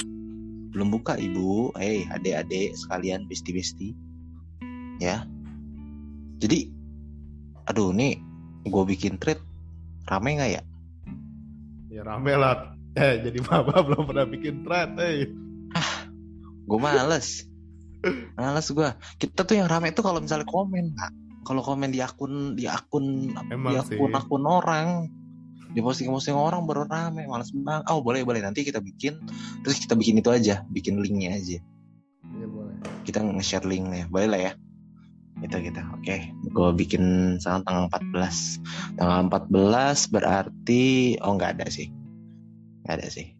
Belum 0.74 0.90
buka 0.90 1.14
Ibu. 1.14 1.78
Eh, 1.78 2.10
adik-adik 2.10 2.74
sekalian 2.74 3.30
besti-besti. 3.30 3.94
Ya. 4.98 5.30
Jadi 6.42 6.74
aduh 7.70 7.92
nih 7.92 8.18
gue 8.66 8.84
bikin 8.88 9.20
thread 9.20 9.38
rame 10.08 10.40
nggak 10.40 10.52
ya? 10.56 10.62
ya 11.92 12.02
rame 12.06 12.34
lah 12.38 12.78
eh 12.96 13.20
jadi 13.26 13.40
maba 13.44 13.84
belum 13.84 14.08
pernah 14.08 14.26
bikin 14.30 14.64
thread 14.64 14.96
eh 15.02 15.28
gue 16.68 16.80
males. 16.80 17.48
Males 18.36 18.68
gue 18.70 18.90
kita 19.18 19.48
tuh 19.48 19.56
yang 19.58 19.72
rame 19.72 19.96
tuh 19.96 20.04
kalau 20.06 20.20
misalnya 20.20 20.46
komen 20.46 20.94
pak 20.94 21.12
kalau 21.48 21.64
komen 21.64 21.96
di 21.96 22.04
akun 22.04 22.60
di 22.60 22.68
akun 22.68 23.32
Emang 23.48 23.72
di 23.72 23.80
sih. 23.80 23.96
akun 23.96 24.12
akun 24.12 24.44
orang. 24.44 24.88
Di 25.72 25.80
posting 25.80 26.12
posting 26.12 26.36
orang 26.36 26.68
baru 26.68 26.84
rame 26.84 27.24
males 27.24 27.56
banget. 27.56 27.88
Oh 27.88 28.04
boleh 28.04 28.28
boleh. 28.28 28.44
Nanti 28.44 28.68
kita 28.68 28.84
bikin 28.84 29.16
terus 29.64 29.80
kita 29.80 29.96
bikin 29.96 30.20
itu 30.20 30.28
aja. 30.28 30.68
Bikin 30.68 31.00
linknya 31.00 31.40
aja. 31.40 31.64
Iya 32.36 32.48
boleh. 32.52 32.76
Kita 33.08 33.24
nge-share 33.24 33.64
linknya 33.64 34.12
boleh 34.12 34.28
lah 34.28 34.42
ya. 34.44 34.52
Kita 35.40 35.58
kita 35.64 35.82
oke. 35.96 36.16
Gue 36.52 36.70
bikin 36.76 37.38
sekarang 37.40 37.64
tanggal 37.64 37.84
14 37.96 39.00
tanggal 39.00 39.20
14 39.32 40.14
berarti 40.14 41.16
oh 41.24 41.32
nggak 41.40 41.64
ada 41.64 41.68
sih. 41.72 41.88
Nggak 42.84 42.96
ada 43.00 43.08
sih 43.08 43.37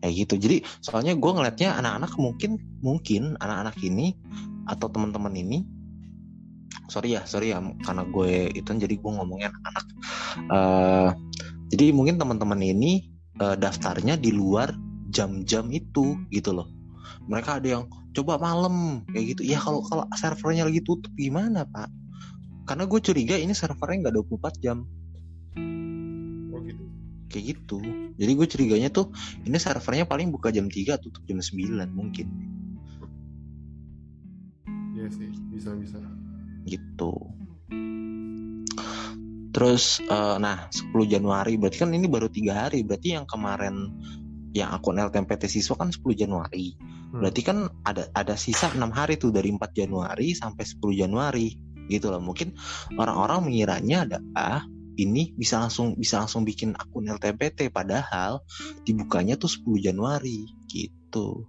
kayak 0.00 0.14
gitu. 0.26 0.34
Jadi 0.40 0.56
soalnya 0.80 1.12
gue 1.14 1.30
ngeliatnya 1.30 1.76
anak-anak 1.76 2.12
mungkin 2.16 2.50
mungkin 2.80 3.36
anak-anak 3.38 3.76
ini 3.84 4.16
atau 4.68 4.88
teman-teman 4.88 5.32
ini 5.36 5.64
sorry 6.86 7.14
ya 7.18 7.22
sorry 7.26 7.54
ya 7.54 7.62
karena 7.82 8.06
gue 8.06 8.50
itu 8.54 8.66
jadi 8.66 8.94
gue 8.94 9.10
ngomongnya 9.10 9.50
anak-anak 9.54 9.86
Eh, 10.38 11.10
jadi 11.74 11.90
mungkin 11.94 12.18
teman-teman 12.18 12.60
ini 12.62 13.10
eh, 13.38 13.56
daftarnya 13.58 14.14
di 14.18 14.30
luar 14.30 14.70
jam-jam 15.10 15.66
itu 15.70 16.14
gitu 16.30 16.50
loh. 16.54 16.70
Mereka 17.26 17.62
ada 17.62 17.68
yang 17.78 17.84
coba 18.14 18.38
malam 18.38 19.06
kayak 19.10 19.36
gitu. 19.36 19.42
Ya 19.46 19.58
kalau 19.58 19.82
kalau 19.86 20.06
servernya 20.14 20.66
lagi 20.66 20.82
tutup 20.82 21.10
gimana 21.18 21.66
pak? 21.66 21.90
Karena 22.66 22.86
gue 22.86 23.00
curiga 23.02 23.34
ini 23.34 23.50
servernya 23.54 24.10
nggak 24.10 24.14
24 24.38 24.62
jam 24.62 24.86
kayak 27.30 27.56
gitu. 27.56 27.78
Jadi 28.18 28.32
gue 28.34 28.46
curiganya 28.50 28.88
tuh 28.90 29.14
ini 29.46 29.56
servernya 29.56 30.04
paling 30.04 30.34
buka 30.34 30.50
jam 30.50 30.66
3 30.66 30.98
tutup 30.98 31.22
jam 31.24 31.38
9 31.38 31.86
mungkin. 31.94 32.26
Iya 34.98 35.06
sih 35.14 35.30
bisa 35.54 35.70
bisa. 35.78 36.02
Gitu. 36.66 37.14
Terus 39.50 40.02
eh, 40.02 40.36
nah 40.42 40.66
10 40.68 40.90
Januari 41.06 41.54
berarti 41.54 41.78
kan 41.86 41.94
ini 41.94 42.10
baru 42.10 42.26
tiga 42.26 42.66
hari. 42.66 42.82
Berarti 42.82 43.14
yang 43.14 43.24
kemarin 43.30 43.94
yang 44.50 44.74
akun 44.74 44.98
LTMPT 44.98 45.46
siswa 45.46 45.78
kan 45.78 45.94
10 45.94 46.02
Januari. 46.18 46.74
Hmm. 47.10 47.26
berarti 47.26 47.42
kan 47.42 47.66
ada 47.82 48.06
ada 48.14 48.38
sisa 48.38 48.70
enam 48.70 48.94
hari 48.94 49.18
tuh 49.18 49.34
dari 49.34 49.50
4 49.50 49.58
Januari 49.74 50.34
sampai 50.34 50.62
10 50.62 50.94
Januari. 50.94 51.54
Gitu 51.90 52.06
loh. 52.06 52.22
Mungkin 52.22 52.54
orang-orang 52.94 53.50
mengiranya 53.50 54.06
ada 54.06 54.18
ah 54.38 54.62
ini 54.96 55.34
bisa 55.36 55.62
langsung 55.62 55.94
bisa 55.94 56.22
langsung 56.22 56.42
bikin 56.42 56.74
akun 56.74 57.06
LTMPT 57.06 57.70
padahal 57.70 58.42
dibukanya 58.82 59.36
tuh 59.38 59.50
10 59.50 59.86
Januari 59.90 60.48
gitu. 60.66 61.46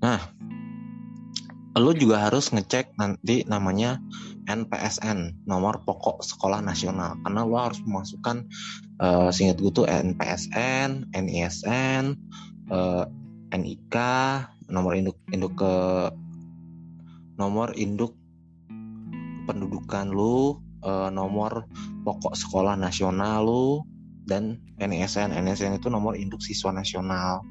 Nah, 0.00 0.18
lo 1.76 1.92
juga 1.92 2.24
harus 2.24 2.48
ngecek 2.50 2.96
nanti 2.96 3.44
namanya 3.44 4.00
NPSN, 4.48 5.44
nomor 5.44 5.84
pokok 5.84 6.24
sekolah 6.24 6.64
nasional, 6.64 7.20
karena 7.22 7.44
lo 7.44 7.56
harus 7.60 7.84
memasukkan, 7.84 8.48
eh 8.98 9.28
seingat 9.30 9.60
gue 9.60 9.72
tuh 9.72 9.86
NPSN, 9.86 11.12
NISN, 11.12 12.04
eh, 12.72 13.04
NIK, 13.50 13.96
nomor 14.72 14.96
induk 14.96 15.18
induk 15.30 15.58
ke 15.58 15.74
nomor 17.40 17.72
induk 17.72 18.12
pendudukan 19.48 20.12
lu, 20.12 20.60
eh, 20.84 21.08
nomor 21.08 21.64
pokok 22.04 22.36
sekolah 22.36 22.76
nasional 22.76 23.48
lu, 23.48 23.80
dan 24.30 24.62
NISN. 24.78 25.34
NISN 25.34 25.82
itu 25.82 25.90
nomor 25.90 26.14
induk 26.14 26.38
siswa 26.38 26.70
nasional. 26.70 27.42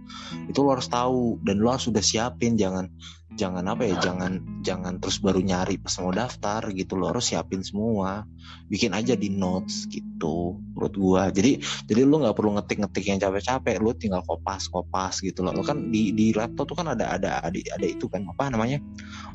Itu 0.48 0.64
lo 0.64 0.80
harus 0.80 0.88
tahu 0.88 1.44
dan 1.44 1.60
lo 1.60 1.76
harus 1.76 1.92
sudah 1.92 2.00
siapin. 2.00 2.56
Jangan 2.56 2.88
jangan 3.36 3.64
apa 3.68 3.88
ya 3.88 3.96
jangan 4.00 4.64
jangan 4.64 5.00
terus 5.00 5.20
baru 5.20 5.44
nyari 5.44 5.76
pas 5.76 5.92
mau 6.00 6.16
daftar 6.16 6.72
gitu. 6.72 6.96
Lo 6.96 7.12
harus 7.12 7.28
siapin 7.28 7.60
semua. 7.60 8.24
Bikin 8.72 8.96
aja 8.96 9.20
di 9.20 9.28
notes 9.28 9.92
gitu 9.92 10.56
menurut 10.72 10.96
gua. 10.96 11.24
Jadi 11.36 11.60
jadi 11.84 12.08
lo 12.08 12.24
nggak 12.24 12.36
perlu 12.40 12.56
ngetik-ngetik 12.56 13.04
yang 13.12 13.20
capek-capek. 13.20 13.76
Lo 13.84 13.92
tinggal 14.00 14.24
kopas 14.24 14.72
kopas 14.72 15.20
gitu 15.20 15.44
loh. 15.44 15.52
Lo 15.52 15.68
kan 15.68 15.92
di 15.92 16.16
di 16.16 16.32
laptop 16.32 16.72
tuh 16.72 16.80
kan 16.80 16.96
ada 16.96 17.12
ada 17.12 17.44
ada 17.44 17.60
ada 17.60 17.86
itu 17.86 18.08
kan 18.08 18.24
apa 18.32 18.48
namanya 18.48 18.80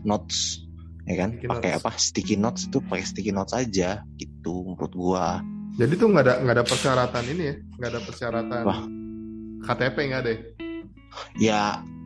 notes 0.01 0.65
ya 1.05 1.21
kan? 1.21 1.37
Pakai 1.37 1.77
apa? 1.77 1.93
Sticky 2.01 2.41
notes 2.41 2.73
itu 2.73 2.81
pakai 2.81 3.05
sticky 3.05 3.37
notes 3.37 3.53
aja 3.53 4.01
gitu 4.17 4.65
menurut 4.65 4.97
gua 4.97 5.45
Jadi 5.75 5.93
tuh 5.99 6.07
nggak 6.07 6.25
ada 6.25 6.35
nggak 6.38 6.54
ada 6.54 6.64
persyaratan 6.66 7.25
ini 7.35 7.43
ya, 7.50 7.54
nggak 7.78 7.90
ada 7.90 8.00
persyaratan 8.07 8.62
Wah. 8.62 8.81
KTP 9.64 9.97
nggak 10.12 10.23
ada. 10.23 10.33
ya? 11.38 11.62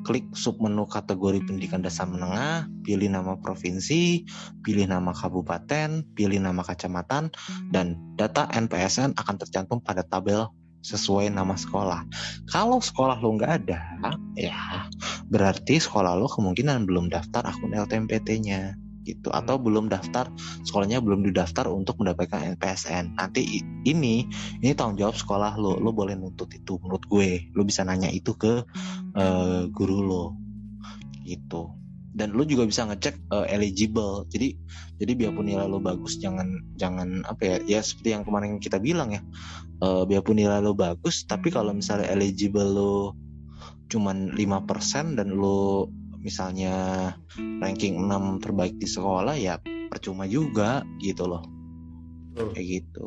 klik 0.04 0.28
submenu 0.36 0.84
kategori 0.84 1.48
pendidikan 1.48 1.80
dasar 1.80 2.04
menengah, 2.04 2.68
pilih 2.84 3.08
nama 3.08 3.40
provinsi, 3.40 4.28
pilih 4.60 4.84
nama 4.84 5.16
kabupaten, 5.16 6.04
pilih 6.12 6.44
nama 6.44 6.60
kecamatan, 6.60 7.32
dan 7.72 7.96
data 8.14 8.44
NPSN 8.52 9.16
akan 9.16 9.36
tercantum 9.40 9.80
pada 9.80 10.04
tabel 10.04 10.52
sesuai 10.84 11.32
nama 11.32 11.56
sekolah. 11.56 12.04
Kalau 12.52 12.84
sekolah 12.84 13.16
lo 13.16 13.32
nggak 13.40 13.52
ada, 13.64 13.80
ya 14.36 14.84
berarti 15.28 15.80
sekolah 15.80 16.16
lo 16.16 16.28
kemungkinan 16.28 16.88
belum 16.88 17.08
daftar 17.12 17.48
akun 17.48 17.72
LTMPT-nya 17.72 18.76
gitu 19.04 19.28
atau 19.28 19.60
belum 19.60 19.92
daftar 19.92 20.32
sekolahnya 20.64 21.04
belum 21.04 21.28
didaftar 21.28 21.68
untuk 21.68 22.00
mendapatkan 22.00 22.56
NPSN. 22.56 23.20
Nanti 23.20 23.60
ini 23.84 24.24
ini 24.64 24.72
tanggung 24.72 24.96
jawab 24.96 25.16
sekolah 25.16 25.60
lo. 25.60 25.76
Lo 25.76 25.92
boleh 25.92 26.16
nuntut 26.16 26.48
itu 26.56 26.80
menurut 26.80 27.04
gue. 27.04 27.52
Lo 27.52 27.68
bisa 27.68 27.84
nanya 27.84 28.08
itu 28.08 28.32
ke 28.34 28.64
eh, 29.14 29.62
guru 29.68 30.00
lo 30.00 30.24
gitu 31.24 31.72
dan 32.14 32.30
lo 32.30 32.46
juga 32.46 32.64
bisa 32.64 32.86
ngecek 32.86 33.18
eh, 33.18 33.46
eligible 33.58 34.24
jadi 34.30 34.54
jadi 35.02 35.12
biarpun 35.18 35.50
nilai 35.50 35.66
lo 35.66 35.82
bagus 35.82 36.22
jangan 36.22 36.62
jangan 36.78 37.26
apa 37.26 37.42
ya 37.42 37.56
ya 37.66 37.80
seperti 37.82 38.14
yang 38.14 38.22
kemarin 38.22 38.62
kita 38.62 38.78
bilang 38.78 39.10
ya 39.10 39.20
eh, 39.82 40.02
biarpun 40.06 40.38
nilai 40.38 40.62
lo 40.62 40.78
bagus 40.78 41.26
tapi 41.26 41.50
kalau 41.50 41.74
misalnya 41.74 42.06
eligible 42.14 42.70
lo 42.70 43.18
cuman 43.94 44.34
5% 44.34 45.14
dan 45.14 45.28
lo 45.30 45.86
misalnya 46.18 47.12
ranking 47.38 48.00
6 48.00 48.42
terbaik 48.42 48.74
di 48.80 48.90
sekolah 48.90 49.38
ya 49.38 49.60
percuma 49.86 50.26
juga 50.26 50.82
gitu 50.98 51.30
loh. 51.30 51.54
Betul. 52.34 52.50
kayak 52.50 52.66
gitu. 52.66 53.06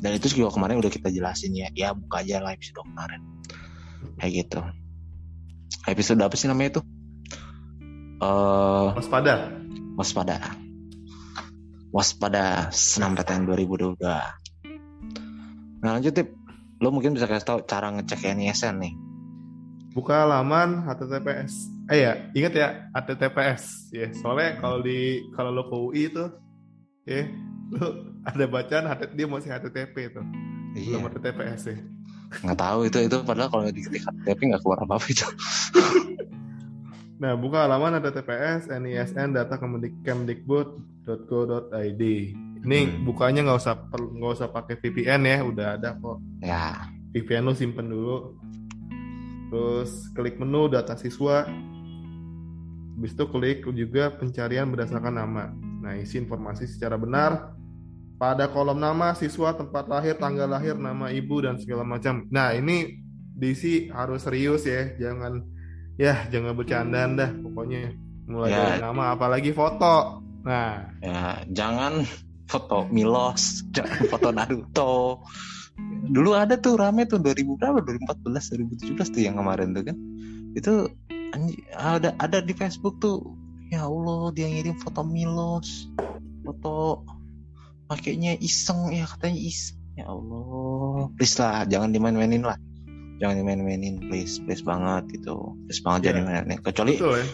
Dan 0.00 0.10
itu 0.16 0.26
juga 0.32 0.56
kemarin 0.56 0.80
udah 0.80 0.88
kita 0.88 1.12
jelasin 1.12 1.52
ya. 1.52 1.68
Ya 1.76 1.92
buka 1.92 2.24
aja 2.24 2.40
live 2.40 2.56
episode 2.56 2.80
kemarin. 2.88 3.20
Kayak 4.16 4.32
gitu. 4.32 4.60
Episode 5.84 6.24
apa 6.24 6.34
sih 6.40 6.48
namanya 6.48 6.80
itu? 6.80 6.82
Eh 8.24 8.88
Waspada. 8.96 9.52
waspada. 9.92 10.36
Waspada 11.92 12.72
senam 12.72 13.12
PTN 13.12 13.44
2022 13.44 14.00
nah 15.82 15.98
lanjut 15.98 16.14
tip. 16.14 16.30
Lo 16.78 16.94
mungkin 16.94 17.18
bisa 17.18 17.26
kasih 17.26 17.42
tahu 17.42 17.58
cara 17.66 17.90
ngecek 17.90 18.38
NISN 18.38 18.78
nih 18.78 18.94
Buka 19.92 20.24
halaman 20.24 20.82
HTTPS. 20.82 21.68
Eh 21.86 22.00
ya, 22.00 22.12
ingat 22.32 22.52
ya 22.52 22.68
HTTPS. 22.90 23.90
Ya, 23.90 24.06
soalnya 24.14 24.56
kalau 24.56 24.80
di 24.80 25.20
kalau 25.30 25.50
lo 25.50 25.62
ke 25.64 25.76
UI 25.76 26.00
itu, 26.08 26.24
ya, 27.04 27.26
lo 27.70 27.86
ada 28.22 28.44
bacaan 28.46 28.86
HTTP 28.86 29.14
dia 29.14 29.26
masih 29.26 29.50
HTTP 29.50 29.94
itu. 30.08 30.20
iya 30.72 30.96
Belum 30.96 31.06
HTTPS 31.06 31.62
ya. 31.66 31.76
nggak 32.32 32.56
tahu 32.56 32.88
itu 32.88 32.98
itu 32.98 33.16
padahal 33.20 33.46
kalau 33.46 33.62
diketik 33.68 34.02
KTP 34.02 34.40
nggak 34.48 34.60
keluar 34.60 34.80
apa 34.80 34.96
apa 34.96 35.06
itu 35.06 35.24
Nah, 37.20 37.36
buka 37.36 37.62
halaman 37.62 37.94
HTTPS 37.94 38.66
NISN 38.72 39.30
data 39.30 39.54
kemendik- 39.54 39.94
kemdikbud.go.id. 40.02 42.02
Ini 42.62 42.78
Hmm. 42.80 43.04
bukanya 43.04 43.40
nggak 43.42 43.58
usah 43.58 43.74
nggak 43.86 44.32
usah 44.32 44.48
pakai 44.48 44.74
VPN 44.76 45.20
ya, 45.22 45.36
udah 45.42 45.66
ada 45.76 45.94
kok. 45.94 46.18
ya 46.40 46.88
VPN 47.12 47.44
lu 47.44 47.52
simpen 47.52 47.86
dulu. 47.86 48.34
Terus 49.52 50.08
klik 50.16 50.40
menu 50.40 50.72
data 50.72 50.96
siswa. 50.96 51.44
Habis 52.96 53.12
itu 53.12 53.24
klik 53.28 53.68
juga 53.76 54.08
pencarian 54.16 54.64
berdasarkan 54.72 55.12
nama. 55.12 55.52
Nah, 55.52 55.92
isi 56.00 56.16
informasi 56.16 56.64
secara 56.64 56.96
benar. 56.96 57.52
Pada 58.16 58.48
kolom 58.48 58.80
nama 58.80 59.12
siswa, 59.12 59.52
tempat 59.52 59.84
lahir, 59.92 60.16
tanggal 60.16 60.48
lahir, 60.48 60.72
nama 60.78 61.12
ibu 61.12 61.44
dan 61.44 61.60
segala 61.60 61.84
macam. 61.84 62.24
Nah, 62.32 62.56
ini 62.56 62.96
diisi 63.36 63.92
harus 63.92 64.24
serius 64.24 64.64
ya, 64.64 64.94
jangan 64.96 65.44
ya 66.00 66.30
jangan 66.32 66.56
bercandaan 66.56 67.20
dah 67.20 67.30
pokoknya. 67.36 67.92
Mulai 68.24 68.48
Ya. 68.48 68.56
dari 68.56 68.76
nama 68.80 69.04
apalagi 69.12 69.50
foto. 69.52 70.22
Nah, 70.48 70.96
ya 71.04 71.44
jangan 71.52 72.06
foto 72.46 72.86
Milos 72.88 73.66
jangan 73.74 74.00
foto 74.06 74.28
Naruto 74.30 74.94
dulu 76.12 76.36
ada 76.36 76.58
tuh 76.58 76.76
rame 76.76 77.08
tuh 77.08 77.18
2000 77.22 77.56
berapa? 77.56 77.78
2014 77.80 78.68
2017 78.94 79.14
tuh 79.14 79.22
yang 79.22 79.36
kemarin 79.38 79.72
tuh 79.72 79.84
kan. 79.88 79.96
Itu 80.52 80.72
ada 81.76 82.12
ada 82.20 82.38
di 82.44 82.52
Facebook 82.52 83.00
tuh 83.00 83.24
ya 83.72 83.88
Allah 83.88 84.28
dia 84.36 84.52
ngirim 84.52 84.76
foto 84.76 85.00
Milos 85.00 85.88
foto 86.44 87.00
pakainya 87.88 88.36
iseng 88.36 88.92
ya 88.92 89.08
katanya 89.08 89.40
iseng 89.40 89.80
ya 89.96 90.12
Allah 90.12 91.08
please 91.16 91.40
lah 91.40 91.64
jangan 91.64 91.92
dimain-mainin 91.92 92.44
lah. 92.44 92.60
Jangan 93.22 93.38
dimain-mainin 93.38 94.10
please 94.10 94.42
please 94.42 94.60
banget 94.60 95.08
gitu. 95.16 95.56
Please 95.70 95.80
banget 95.80 96.00
Iya. 96.00 96.06
jangan 96.12 96.18
dimainin 96.44 96.60
kecuali 96.60 96.92
betul 96.98 97.14
ya. 97.16 97.26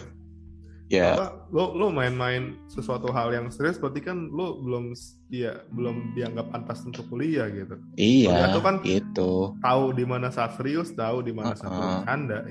Ya 0.89 1.13
Apa, 1.15 1.45
lo 1.53 1.77
lo 1.77 1.93
main-main 1.93 2.57
sesuatu 2.65 3.13
hal 3.13 3.29
yang 3.29 3.53
serius 3.53 3.77
berarti 3.77 4.01
kan 4.01 4.29
lo 4.33 4.57
belum 4.57 4.97
ya 5.29 5.61
belum 5.69 6.17
dianggap 6.17 6.49
pantas 6.49 6.81
untuk 6.81 7.05
kuliah 7.13 7.45
gitu 7.53 7.77
iya 7.93 8.49
tuh 8.49 8.61
kan 8.65 8.81
gitu 8.81 9.53
tahu 9.61 9.93
di 9.93 10.03
mana 10.03 10.33
saat 10.33 10.57
serius 10.57 10.89
tahu 10.97 11.21
di 11.21 11.29
mana 11.29 11.53
saat 11.53 11.69
Uh-uh. 11.69 12.01
bercanda 12.01 12.41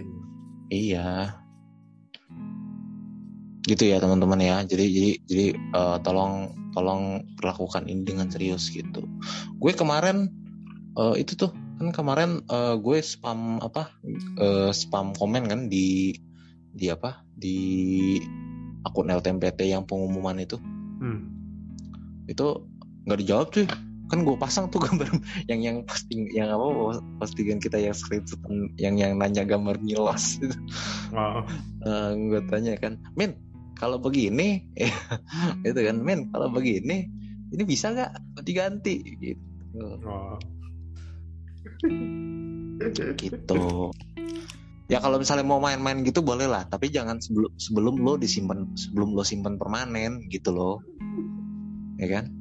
Iya. 0.68 1.32
Gitu 3.64 3.84
ya 3.84 4.00
teman-teman 4.00 4.40
ya. 4.40 4.56
Jadi 4.64 4.84
jadi 4.88 5.10
jadi 5.28 5.46
eh, 5.56 5.96
tolong 6.04 6.52
tolong 6.72 7.24
perlakukan 7.40 7.88
ini 7.88 8.04
dengan 8.04 8.28
serius 8.28 8.68
gitu. 8.72 9.04
Gue 9.60 9.72
kemarin 9.72 10.28
eh, 10.96 11.14
itu 11.20 11.36
tuh 11.36 11.52
kan 11.80 11.92
kemarin 11.92 12.44
eh, 12.48 12.74
gue 12.80 12.98
spam 13.00 13.60
apa 13.60 13.92
eh, 14.40 14.70
spam 14.72 15.12
komen 15.16 15.48
kan 15.48 15.60
di 15.68 16.16
di 16.78 16.86
apa 16.94 17.26
di 17.34 17.58
akun 18.86 19.10
LTMPT 19.10 19.74
yang 19.74 19.82
pengumuman 19.82 20.38
itu 20.38 20.56
hmm. 21.02 21.20
itu 22.30 22.62
nggak 23.04 23.18
dijawab 23.26 23.50
cuy 23.50 23.66
kan 24.08 24.24
gue 24.24 24.36
pasang 24.40 24.72
tuh 24.72 24.80
gambar 24.86 25.10
yang 25.50 25.60
yang 25.60 25.76
posting 25.84 26.30
yang 26.32 26.48
apa 26.48 27.02
postingan 27.20 27.60
kita 27.60 27.76
yang 27.76 27.92
screenshot 27.92 28.40
yang 28.80 28.96
yang 28.96 29.18
nanya 29.18 29.44
gambar 29.44 29.76
milos 29.82 30.40
itu 30.40 30.56
oh. 31.12 31.44
Eh, 31.78 32.10
gue 32.18 32.42
tanya 32.50 32.74
kan, 32.74 32.98
Min, 33.14 33.38
kalau 33.78 34.02
begini, 34.02 34.66
itu 35.68 35.78
kan, 35.78 36.02
Min, 36.02 36.26
kalau 36.34 36.50
begini, 36.50 37.06
ini 37.54 37.62
bisa 37.62 37.94
nggak 37.94 38.42
diganti? 38.42 38.98
Gitu. 39.16 39.38
Oh. 40.02 40.34
gitu. 43.14 43.94
Ya 44.88 45.04
kalau 45.04 45.20
misalnya 45.20 45.44
mau 45.44 45.60
main-main 45.60 46.00
gitu 46.00 46.24
boleh 46.24 46.48
lah, 46.48 46.64
tapi 46.64 46.88
jangan 46.88 47.20
sebelum 47.20 47.52
sebelum 47.60 47.94
lo 48.00 48.16
disimpan 48.16 48.64
sebelum 48.72 49.12
lo 49.12 49.20
simpan 49.20 49.60
permanen 49.60 50.24
gitu 50.32 50.48
loh, 50.48 50.80
ya 52.00 52.08
kan? 52.08 52.32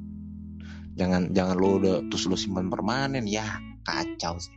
Jangan 0.96 1.36
jangan 1.36 1.60
lo 1.60 1.76
udah 1.76 1.96
terus 2.08 2.24
lo 2.24 2.40
simpan 2.40 2.72
permanen, 2.72 3.28
ya 3.28 3.44
kacau 3.84 4.40
sih. 4.40 4.56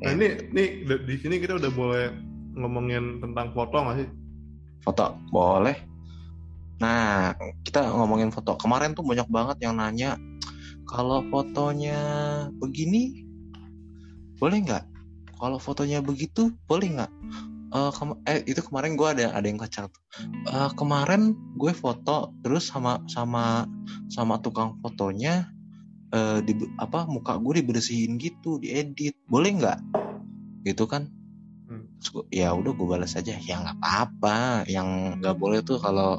Nah 0.00 0.16
ini 0.16 0.48
nih 0.56 0.68
di- 0.88 1.04
di 1.04 1.14
sini 1.20 1.36
kita 1.36 1.60
udah 1.60 1.68
boleh 1.68 2.06
ngomongin 2.56 3.20
tentang 3.20 3.52
foto 3.52 3.76
nggak 3.76 3.96
sih? 4.00 4.08
Foto 4.80 5.20
boleh. 5.28 5.76
Nah, 6.80 7.36
kita 7.60 7.92
ngomongin 7.92 8.32
foto. 8.32 8.56
Kemarin 8.56 8.96
tuh 8.96 9.04
banyak 9.04 9.28
banget 9.28 9.68
yang 9.68 9.76
nanya 9.76 10.16
kalau 10.88 11.20
fotonya 11.28 12.00
begini 12.56 13.28
boleh 14.40 14.64
nggak? 14.64 14.84
Kalau 15.40 15.56
fotonya 15.56 16.04
begitu 16.04 16.52
boleh 16.68 17.00
nggak? 17.00 17.12
Eh, 17.70 17.92
kema- 17.96 18.20
eh 18.28 18.44
itu 18.44 18.60
kemarin 18.60 18.92
gue 18.98 19.08
ada 19.08 19.32
ada 19.32 19.46
yang 19.48 19.56
kacau 19.56 19.88
tuh. 19.88 20.02
Eh, 20.52 20.70
kemarin 20.76 21.32
gue 21.56 21.72
foto 21.72 22.36
terus 22.44 22.68
sama 22.68 23.00
sama 23.08 23.64
sama 24.12 24.36
tukang 24.44 24.76
fotonya 24.84 25.48
eh 26.10 26.42
di 26.42 26.52
apa 26.76 27.06
muka 27.06 27.38
gue 27.40 27.64
dibersihin 27.64 28.20
gitu, 28.20 28.60
diedit. 28.60 29.16
Boleh 29.30 29.56
nggak? 29.56 29.78
Gitu 30.66 30.84
kan? 30.84 31.08
Hmm. 31.70 31.86
Gua, 32.10 32.26
ya 32.34 32.50
udah 32.50 32.74
gue 32.74 32.86
balas 32.90 33.14
aja 33.14 33.38
ya 33.38 33.62
nggak 33.62 33.78
apa-apa 33.78 34.66
yang 34.66 35.22
nggak 35.22 35.38
boleh 35.38 35.62
tuh 35.62 35.78
kalau 35.78 36.18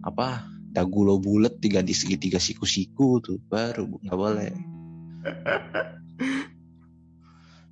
apa 0.00 0.48
dagu 0.72 1.04
lo 1.04 1.20
bulat 1.20 1.60
diganti 1.60 1.92
segitiga 1.92 2.40
siku-siku 2.40 3.20
tuh 3.20 3.36
baru 3.52 3.84
nggak 3.84 4.16
boleh 4.16 4.48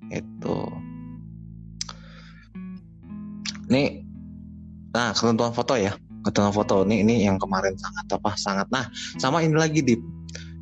itu 0.07 0.57
nih 3.67 4.01
nah 4.95 5.11
ketentuan 5.11 5.51
foto 5.53 5.75
ya. 5.75 5.93
Ketentuan 6.23 6.55
foto 6.55 6.75
ini 6.87 7.03
ini 7.03 7.15
yang 7.27 7.37
kemarin 7.39 7.75
sangat 7.79 8.05
apa 8.19 8.31
sangat. 8.35 8.67
Nah 8.73 8.89
sama 9.19 9.43
ini 9.43 9.55
lagi 9.55 9.83
dip. 9.83 10.01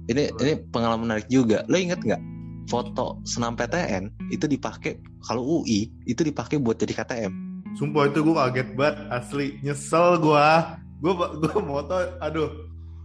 Ini 0.05 0.33
ini 0.37 0.53
pengalaman 0.69 1.09
menarik 1.09 1.27
juga. 1.31 1.65
Lo 1.65 1.77
inget 1.79 2.01
nggak? 2.01 2.21
Foto 2.65 3.21
senam 3.29 3.53
PTN 3.53 4.09
itu 4.33 4.49
dipakai 4.49 4.97
kalau 5.21 5.61
UI 5.61 5.85
itu 6.09 6.25
dipakai 6.25 6.57
buat 6.57 6.81
jadi 6.81 6.97
KTM 6.97 7.33
Sumpah 7.77 8.09
itu 8.09 8.25
gue 8.25 8.33
kaget 8.33 8.69
banget 8.73 8.97
asli. 9.13 9.47
Nyesel 9.61 10.17
gue 10.17 10.47
gue 11.05 11.13
gue 11.13 11.51
foto 11.61 11.95
aduh 12.23 12.49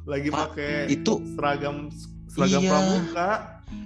lagi 0.09 0.33
Pak, 0.33 0.57
pakai 0.57 0.89
itu 0.89 1.21
seragam 1.37 1.93
seragam 2.33 2.61
Iya. 2.65 2.71
pramuka 2.73 3.31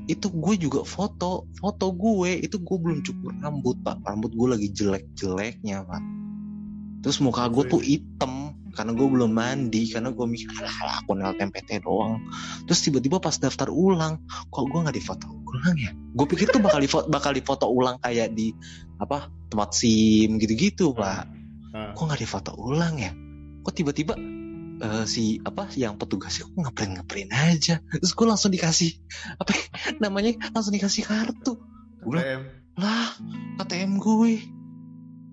itu 0.05 0.29
gue 0.29 0.55
juga 0.61 0.85
foto 0.85 1.49
foto 1.57 1.87
gue 1.97 2.45
itu 2.45 2.61
gue 2.61 2.77
belum 2.77 3.01
cukur 3.01 3.33
rambut 3.41 3.77
pak. 3.81 4.01
Rambut 4.05 4.33
gue 4.37 4.49
lagi 4.57 4.69
jelek 4.73 5.05
jeleknya 5.17 5.85
pak. 5.89 6.03
Terus 7.05 7.21
muka 7.21 7.49
gue 7.53 7.65
tuh 7.69 7.85
hitam 7.85 8.57
karena 8.75 8.91
gue 8.91 9.07
belum 9.07 9.31
mandi 9.31 9.87
karena 9.93 10.11
gue 10.11 10.27
mikir 10.27 10.51
alah 10.59 10.77
alah, 10.83 10.97
akun 11.05 11.23
LTMPT 11.23 11.85
doang. 11.85 12.19
Terus 12.67 12.81
tiba-tiba 12.85 13.23
pas 13.23 13.37
daftar 13.37 13.71
ulang 13.71 14.21
kok 14.51 14.65
gue 14.67 14.81
nggak 14.83 14.97
difoto 14.97 15.29
ulang 15.31 15.77
ya? 15.79 15.93
Gue 16.17 16.27
pikir 16.27 16.51
tuh 16.51 16.61
bakal 16.61 16.81
difoto 16.83 17.07
bakal 17.09 17.33
difoto 17.33 17.67
ulang 17.71 17.97
kayak 18.03 18.35
di 18.35 18.51
apa 18.99 19.31
tempat 19.49 19.77
sim 19.77 20.37
gitu-gitu 20.41 20.97
pak. 20.97 21.29
Nah, 21.75 21.95
kok 21.95 22.03
nggak 22.03 22.21
difoto 22.21 22.53
ulang 22.59 22.99
ya? 22.99 23.13
Kok 23.65 23.73
tiba-tiba 23.73 24.19
eh, 24.85 25.05
si 25.09 25.41
apa 25.41 25.65
yang 25.75 25.97
petugasnya 25.97 26.45
kok 26.45 26.55
ngeprint 26.61 26.93
ngeprint 27.01 27.31
aja. 27.33 27.81
Terus 27.81 28.13
gue 28.13 28.27
langsung 28.29 28.53
dikasih 28.53 28.93
apa 29.41 29.51
ya, 29.57 29.65
namanya 30.05 30.37
langsung 30.53 30.77
dikasih 30.77 31.09
kartu. 31.09 31.57
Gue 32.05 32.21
lah 32.75 33.09
KTM 33.63 33.97
gue 33.97 34.45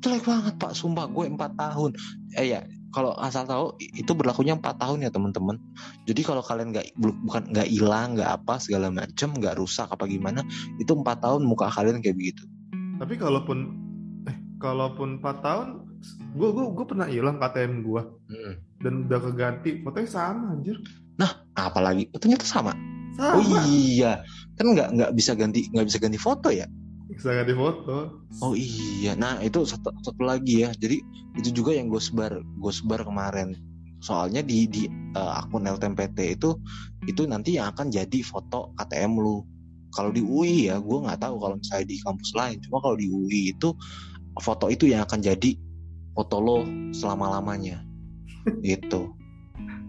jelek 0.02 0.24
banget 0.24 0.56
pak. 0.56 0.72
Sumpah 0.72 1.12
gue 1.12 1.28
empat 1.28 1.60
tahun. 1.60 1.94
Eh 2.40 2.56
ya 2.56 2.64
kalau 2.92 3.16
asal 3.16 3.48
tahu 3.48 3.66
itu 3.80 4.12
berlakunya 4.12 4.56
empat 4.56 4.80
tahun 4.80 5.08
ya 5.08 5.12
teman-teman. 5.12 5.60
Jadi 6.08 6.22
kalau 6.24 6.44
kalian 6.44 6.76
nggak 6.76 6.96
bukan 7.00 7.44
nggak 7.52 7.68
hilang 7.68 8.20
nggak 8.20 8.32
apa 8.44 8.60
segala 8.60 8.92
macem 8.92 9.32
nggak 9.32 9.56
rusak 9.56 9.88
apa 9.88 10.04
gimana 10.08 10.44
itu 10.80 10.92
empat 10.92 11.24
tahun 11.24 11.48
muka 11.48 11.72
kalian 11.72 12.04
kayak 12.04 12.16
begitu. 12.20 12.44
Tapi 13.00 13.18
kalaupun 13.18 13.58
eh 14.30 14.38
kalaupun 14.62 15.24
4 15.24 15.42
tahun 15.42 15.68
gue 16.34 16.50
gue 16.50 16.66
gue 16.74 16.86
pernah 16.88 17.08
hilang 17.08 17.38
KTM 17.38 17.86
gue 17.86 18.02
Hmm. 18.32 18.54
dan 18.82 18.94
udah 19.06 19.20
keganti 19.22 19.84
fotonya 19.86 20.10
sama 20.10 20.58
anjir. 20.58 20.78
apalagi 21.54 22.10
oh, 22.16 22.18
ternyata 22.18 22.48
sama 22.48 22.74
Sama. 23.12 23.38
Oh 23.38 23.44
iya, 23.68 24.24
kan 24.56 24.72
nggak 24.72 24.90
nggak 24.96 25.12
bisa 25.14 25.36
ganti 25.36 25.68
nggak 25.70 25.86
bisa 25.86 26.00
ganti 26.00 26.16
foto 26.18 26.48
ya? 26.48 26.64
Bisa 27.12 27.36
ganti 27.36 27.52
foto. 27.52 28.24
Oh 28.40 28.56
iya, 28.56 29.20
nah 29.20 29.36
itu 29.44 29.68
satu, 29.68 29.92
satu 30.00 30.24
lagi 30.24 30.64
ya. 30.64 30.72
Jadi 30.72 31.04
itu 31.36 31.52
juga 31.52 31.76
yang 31.76 31.92
gue 31.92 32.00
sebar 32.00 32.40
gue 32.40 32.74
sebar 32.74 33.04
kemarin. 33.04 33.52
Soalnya 34.00 34.40
di 34.42 34.64
di 34.66 34.88
eh, 34.88 35.34
akun 35.44 35.68
LTMPT 35.68 36.40
itu 36.40 36.56
itu 37.04 37.28
nanti 37.28 37.60
yang 37.60 37.76
akan 37.76 37.92
jadi 37.92 38.20
foto 38.24 38.72
KTM 38.80 39.20
lu. 39.20 39.44
Kalau 39.92 40.10
di 40.16 40.24
UI 40.24 40.72
ya, 40.72 40.80
gue 40.80 40.98
nggak 41.04 41.20
tahu 41.20 41.36
kalau 41.36 41.56
misalnya 41.60 41.86
di 41.92 41.98
kampus 42.00 42.32
lain. 42.32 42.58
Cuma 42.64 42.80
kalau 42.80 42.96
di 42.96 43.12
UI 43.12 43.52
itu 43.52 43.76
foto 44.40 44.72
itu 44.72 44.88
yang 44.88 45.04
akan 45.04 45.20
jadi 45.20 45.52
foto 46.12 46.36
lo 46.38 46.58
selama 46.91 47.38
lamanya. 47.38 47.82
gitu. 48.62 49.13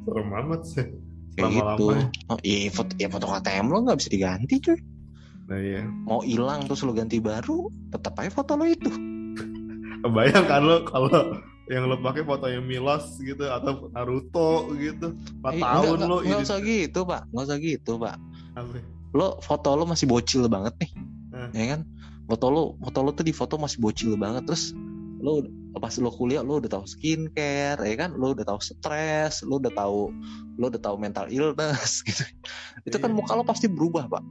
Serem 0.03 0.29
amat 0.31 0.63
sih. 0.63 0.87
Kayak 1.33 1.51
gitu. 1.55 1.87
Oh, 2.29 2.39
iya, 2.43 2.69
foto, 2.69 2.93
ya 2.95 3.09
foto 3.09 3.25
KTM 3.27 3.67
lo 3.67 3.79
nggak 3.83 3.97
bisa 3.97 4.11
diganti 4.11 4.55
cuy. 4.59 4.79
Nah 5.43 5.59
iya. 5.59 5.83
mau 6.05 6.21
hilang 6.21 6.63
terus 6.63 6.81
lo 6.81 6.93
ganti 6.93 7.19
baru 7.19 7.67
tetap 7.91 8.15
aja 8.17 8.31
foto 8.31 8.55
lo 8.55 8.63
itu 8.63 8.89
Kebayang 10.01 10.47
kan 10.47 10.63
lo 10.63 10.77
kalau 10.83 11.39
yang 11.67 11.87
lo 11.87 11.99
pakai 11.99 12.23
fotonya 12.23 12.59
Milos 12.59 13.19
gitu 13.19 13.43
atau 13.45 13.91
Naruto 13.91 14.71
gitu. 14.75 15.15
4 15.43 15.51
Eh, 15.51 15.61
tahun 15.61 15.99
enggak, 15.99 16.09
lo 16.09 16.17
enggak, 16.21 16.39
ini. 16.39 16.45
usah 16.45 16.59
gitu 16.61 17.01
pak 17.03 17.23
nggak 17.29 17.45
usah 17.45 17.59
gitu 17.59 17.93
pak 17.97 18.17
Apa? 18.55 18.79
lo 19.13 19.29
foto 19.41 19.69
lo 19.73 19.85
masih 19.85 20.07
bocil 20.07 20.47
banget 20.47 20.75
nih 20.79 20.91
Hmm. 21.33 21.49
ya 21.53 21.65
kan 21.73 21.81
foto 22.29 22.47
lo 22.47 22.63
foto 22.79 22.99
lo 23.01 23.11
tuh 23.11 23.25
di 23.25 23.33
foto 23.33 23.57
masih 23.57 23.81
bocil 23.81 24.13
banget 24.15 24.45
terus 24.45 24.77
lo 25.19 25.41
pas 25.81 25.95
lo 26.01 26.13
kuliah 26.13 26.45
lo 26.45 26.61
udah 26.61 26.69
tahu 26.69 26.85
skincare 26.85 27.81
ya 27.81 27.97
kan 27.97 28.13
lo 28.17 28.37
udah 28.37 28.45
tahu 28.45 28.61
stres 28.61 29.41
lo 29.47 29.57
udah 29.57 29.73
tahu 29.73 30.13
lo 30.61 30.65
udah 30.69 30.81
tahu 30.83 30.97
mental 31.01 31.29
illness 31.33 32.01
gitu 32.09 32.25
itu 32.85 32.97
kan 33.01 33.13
Iya. 33.13 33.17
muka 33.17 33.33
lo 33.37 33.45
pasti 33.47 33.71
berubah 33.73 34.09
pak 34.11 34.25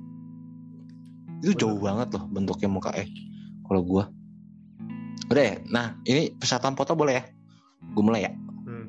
itu 1.42 1.58
jauh 1.58 1.82
banget 1.82 2.14
loh 2.14 2.30
bentuknya 2.30 2.70
muka 2.70 2.94
eh 2.94 3.10
kalau 3.66 3.82
gua 3.82 4.04
udah 5.32 5.44
ya, 5.48 5.56
nah 5.72 5.96
ini 6.04 6.36
persyaratan 6.36 6.76
foto 6.76 6.94
boleh 6.94 7.14
ya 7.18 7.24
gue 7.82 8.04
mulai 8.04 8.28
ya 8.30 8.34
Hmm. 8.62 8.88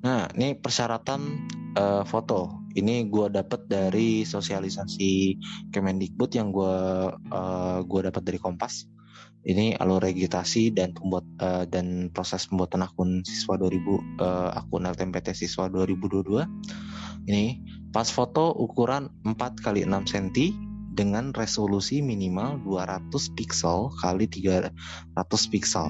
Nah, 0.00 0.24
ini 0.32 0.56
persyaratan 0.56 1.20
eh, 1.76 2.02
foto. 2.08 2.64
Ini 2.72 3.12
gua 3.12 3.28
dapat 3.28 3.68
dari 3.68 4.24
sosialisasi 4.24 5.36
Kemendikbud 5.68 6.32
yang 6.32 6.48
gua 6.48 7.12
eh, 7.12 7.78
gua 7.84 8.00
dapat 8.08 8.22
dari 8.24 8.40
Kompas. 8.40 8.88
Ini 9.40 9.80
alur 9.80 10.04
registrasi 10.04 10.76
dan 10.76 10.92
pembuat 10.92 11.24
eh, 11.40 11.64
dan 11.64 12.12
proses 12.12 12.44
pembuatan 12.44 12.84
akun 12.84 13.24
siswa 13.24 13.56
2000 13.56 14.20
eh, 14.20 14.50
akun 14.52 14.84
LTMPT 14.84 15.32
siswa 15.32 15.72
2022. 15.72 16.44
Ini 17.24 17.44
pas 17.88 18.04
foto 18.08 18.52
ukuran 18.52 19.08
4 19.24 19.64
kali 19.64 19.88
6 19.88 20.12
cm 20.12 20.28
dengan 20.92 21.32
resolusi 21.32 22.04
minimal 22.04 22.60
200 22.66 23.08
pixel 23.32 23.88
kali 23.96 24.28
300 24.28 24.72
pixel 25.48 25.88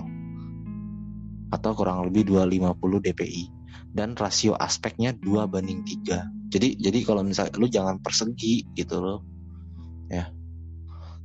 atau 1.50 1.70
kurang 1.74 2.06
lebih 2.06 2.30
250 2.30 3.06
dpi 3.10 3.50
dan 3.90 4.14
rasio 4.14 4.54
aspeknya 4.54 5.10
2 5.18 5.50
banding 5.50 5.82
3 5.82 6.50
jadi 6.50 6.68
jadi 6.78 6.98
kalau 7.06 7.22
misalnya 7.22 7.58
lu 7.58 7.66
jangan 7.70 8.02
persegi 8.02 8.66
gitu 8.74 8.98
loh. 8.98 9.22
Ya 10.10 10.34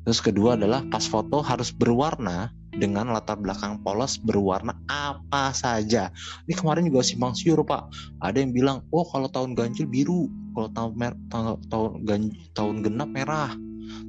terus 0.06 0.22
kedua 0.22 0.54
adalah 0.54 0.86
pas 0.88 1.04
foto 1.04 1.42
harus 1.42 1.74
berwarna 1.74 2.54
dengan 2.76 3.08
latar 3.10 3.40
belakang 3.40 3.80
polos 3.82 4.20
berwarna 4.20 4.76
apa 4.86 5.56
saja. 5.56 6.12
Ini 6.46 6.54
kemarin 6.54 6.88
juga 6.92 7.02
simpang 7.08 7.34
siur 7.34 7.64
pak. 7.64 7.88
Ada 8.20 8.44
yang 8.44 8.52
bilang 8.52 8.78
oh 8.92 9.08
kalau 9.08 9.32
tahun 9.32 9.56
ganjil 9.56 9.88
biru 9.88 10.28
kalau 10.52 10.70
tahun 10.72 10.92
mer- 10.96 11.20
tahun 11.32 11.46
tahun, 11.72 11.92
gan- 12.04 12.36
tahun 12.52 12.76
genap 12.84 13.10
merah. 13.12 13.52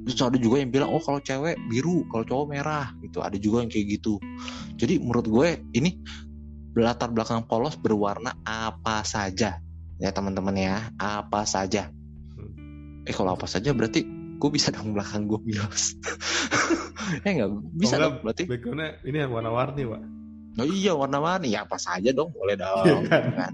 Terus 0.03 0.19
ada 0.19 0.37
juga 0.39 0.63
yang 0.63 0.71
bilang 0.71 0.89
oh 0.91 1.03
kalau 1.03 1.19
cewek 1.23 1.55
biru 1.71 2.03
kalau 2.11 2.23
cowok 2.27 2.47
merah. 2.51 2.91
Gitu. 2.99 3.19
Ada 3.23 3.37
juga 3.39 3.63
yang 3.63 3.71
kayak 3.71 3.87
gitu. 3.99 4.19
Jadi 4.75 4.99
menurut 4.99 5.27
gue 5.27 5.47
ini 5.75 5.99
latar 6.77 7.09
belakang 7.09 7.47
polos 7.47 7.79
berwarna 7.79 8.35
apa 8.43 9.01
saja. 9.07 9.63
Ya 9.97 10.09
teman-teman 10.13 10.53
ya 10.53 10.91
apa 10.99 11.47
saja. 11.47 11.89
Eh 13.07 13.15
kalau 13.15 13.33
apa 13.33 13.47
saja 13.47 13.71
berarti 13.71 14.16
gue 14.37 14.49
bisa 14.49 14.69
dong 14.69 14.93
belakang 14.93 15.25
gue 15.25 15.39
bilas 15.41 15.97
ya 17.25 17.29
nggak 17.33 17.51
bisa 17.73 17.95
Oh, 17.95 17.99
dong 17.99 18.13
enggak, 18.13 18.23
berarti. 18.23 18.43
Backgroundnya 18.45 18.89
ini 19.03 19.17
yang 19.17 19.31
warna-warni 19.31 19.83
pak. 19.83 20.01
oh 20.57 20.67
iya 20.67 20.91
warna-warni. 20.91 21.47
Ya 21.49 21.61
apa 21.63 21.77
saja 21.77 22.09
dong 22.11 22.29
boleh 22.31 22.55
dong 22.55 22.83
Iya 22.83 22.95
kan? 23.05 23.23
kan? 23.33 23.53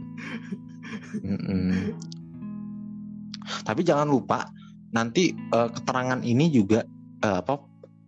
Tapi 3.63 3.81
jangan 3.83 4.07
lupa 4.07 4.47
nanti 4.93 5.31
eh, 5.33 5.69
keterangan 5.69 6.21
ini 6.21 6.47
juga 6.47 6.83
eh, 7.19 7.37
apa 7.39 7.59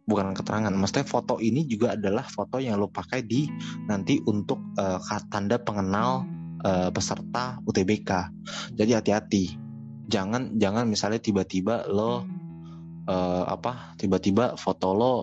bukan 0.06 0.38
keterangan 0.38 0.70
maksudnya 0.72 1.02
foto 1.04 1.42
ini 1.42 1.66
juga 1.66 1.98
adalah 1.98 2.22
foto 2.24 2.62
yang 2.62 2.78
lo 2.78 2.88
pakai 2.88 3.26
di 3.26 3.50
nanti 3.86 4.22
untuk 4.24 4.62
eh, 4.76 5.00
ka- 5.00 5.28
tanda 5.28 5.58
pengenal 5.58 6.24
eh, 6.62 6.90
peserta 6.90 7.60
UTBK 7.62 8.10
jadi 8.74 9.02
hati-hati. 9.02 9.58
Jangan 10.06 10.56
jangan 10.56 10.86
misalnya 10.86 11.18
tiba-tiba 11.18 11.90
lo 11.90 12.24
eh, 13.06 13.44
apa 13.46 13.96
tiba-tiba 13.98 14.58
foto 14.58 14.90
lo 14.94 15.14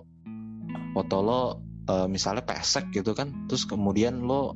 foto 0.95 1.17
lo 1.23 1.41
eh, 1.91 2.07
misalnya 2.07 2.47
pesek 2.47 2.91
gitu 2.95 3.13
kan 3.13 3.47
terus 3.51 3.67
kemudian 3.67 4.23
lo 4.23 4.55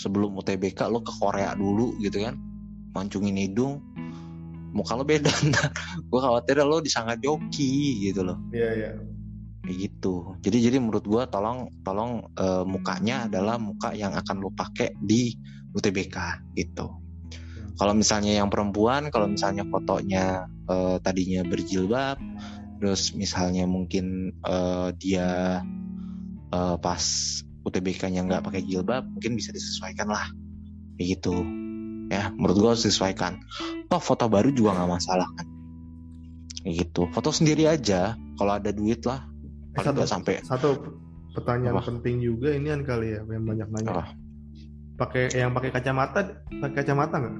sebelum 0.00 0.32
UTBK 0.40 0.88
lo 0.88 1.04
ke 1.04 1.12
Korea 1.12 1.52
dulu 1.52 2.00
gitu 2.00 2.24
kan 2.24 2.40
mancungin 2.96 3.36
hidung 3.38 3.84
muka 4.70 4.94
lo 4.94 5.02
beda. 5.02 5.30
Ntar 5.50 5.70
gue 6.06 6.20
khawatir 6.20 6.62
lo 6.62 6.78
disangka 6.78 7.18
joki 7.18 8.06
gitu 8.10 8.22
loh. 8.22 8.38
Iya 8.54 8.70
iya. 8.74 8.90
kayak 9.60 9.76
gitu. 9.76 10.34
Jadi 10.40 10.56
jadi 10.66 10.76
menurut 10.80 11.04
gue 11.04 11.22
tolong 11.28 11.68
tolong 11.84 12.26
eh, 12.38 12.64
mukanya 12.64 13.28
adalah 13.28 13.60
muka 13.60 13.92
yang 13.92 14.14
akan 14.16 14.36
lo 14.40 14.50
pakai 14.54 14.94
di 14.98 15.34
UTBK 15.74 16.16
gitu 16.58 16.90
kalau 17.76 17.94
misalnya 17.94 18.38
yang 18.38 18.48
perempuan 18.48 19.12
kalau 19.12 19.30
misalnya 19.30 19.66
fotonya 19.68 20.48
eh, 20.70 20.96
tadinya 21.02 21.44
berjilbab 21.46 22.16
terus 22.80 23.12
misalnya 23.12 23.68
mungkin 23.68 24.34
eh, 24.44 24.88
dia 24.98 25.60
eh, 26.50 26.76
pas 26.80 27.02
UTBK-nya 27.60 28.24
nggak 28.24 28.44
pakai 28.46 28.64
jilbab 28.64 29.04
mungkin 29.04 29.36
bisa 29.36 29.52
disesuaikan 29.52 30.08
lah 30.08 30.26
kayak 30.96 31.20
gitu 31.20 31.44
ya 32.10 32.32
menurut 32.34 32.56
gue 32.56 32.70
harus 32.74 32.84
disesuaikan 32.86 33.38
toh 33.86 34.02
foto 34.02 34.26
baru 34.26 34.50
juga 34.50 34.74
nggak 34.80 34.90
masalah 34.90 35.28
kan 35.38 35.46
kayak 36.64 36.88
gitu 36.88 37.06
foto 37.12 37.30
sendiri 37.30 37.68
aja 37.68 38.16
kalau 38.40 38.56
ada 38.56 38.72
duit 38.72 39.04
lah 39.04 39.22
satu, 39.76 39.94
nggak 39.94 40.10
sampai 40.10 40.34
satu 40.42 40.68
pertanyaan 41.34 41.78
Apa? 41.78 41.88
penting 41.94 42.16
juga 42.22 42.48
ini 42.54 42.68
kan 42.74 42.82
kali 42.82 43.14
ya 43.14 43.20
yang 43.22 43.44
banyak 43.46 43.68
nanya. 43.70 43.90
Apa? 43.94 44.04
Pakai 45.00 45.24
yang 45.32 45.50
pakai 45.56 45.70
kacamata, 45.72 46.20
pakai 46.60 46.76
kacamata 46.84 47.16
nggak? 47.16 47.36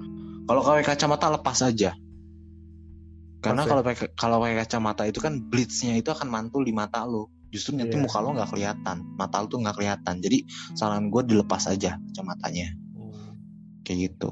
Kalau 0.50 0.66
pakai 0.66 0.82
kacamata 0.82 1.30
lepas 1.30 1.58
aja 1.62 1.94
karena 3.40 3.62
kalau 3.64 3.86
pakai 3.86 4.10
kalau 4.18 4.42
pakai 4.42 4.66
kacamata 4.66 5.06
itu 5.06 5.22
kan 5.22 5.38
blitznya 5.38 5.94
itu 5.94 6.10
akan 6.10 6.26
mantul 6.26 6.66
di 6.66 6.74
mata 6.74 7.06
lo 7.06 7.30
justru 7.54 7.78
nanti 7.78 7.94
Iya. 7.94 8.02
muka 8.04 8.18
lo 8.18 8.34
nggak 8.34 8.50
kelihatan 8.50 8.96
mata 9.14 9.38
lo 9.40 9.46
tuh 9.46 9.62
nggak 9.62 9.78
kelihatan 9.78 10.14
jadi 10.18 10.38
saran 10.74 11.08
gue 11.08 11.22
dilepas 11.24 11.70
aja 11.70 11.96
kacamatanya 12.10 12.74
kayak 13.86 14.12
gitu. 14.12 14.30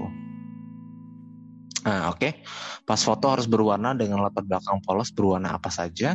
Nah, 1.83 2.13
oke. 2.13 2.45
Pas 2.85 3.01
foto 3.01 3.27
harus 3.33 3.49
berwarna 3.49 3.97
dengan 3.97 4.21
latar 4.21 4.45
belakang 4.45 4.79
polos 4.85 5.11
berwarna 5.11 5.57
apa 5.57 5.73
saja. 5.73 6.15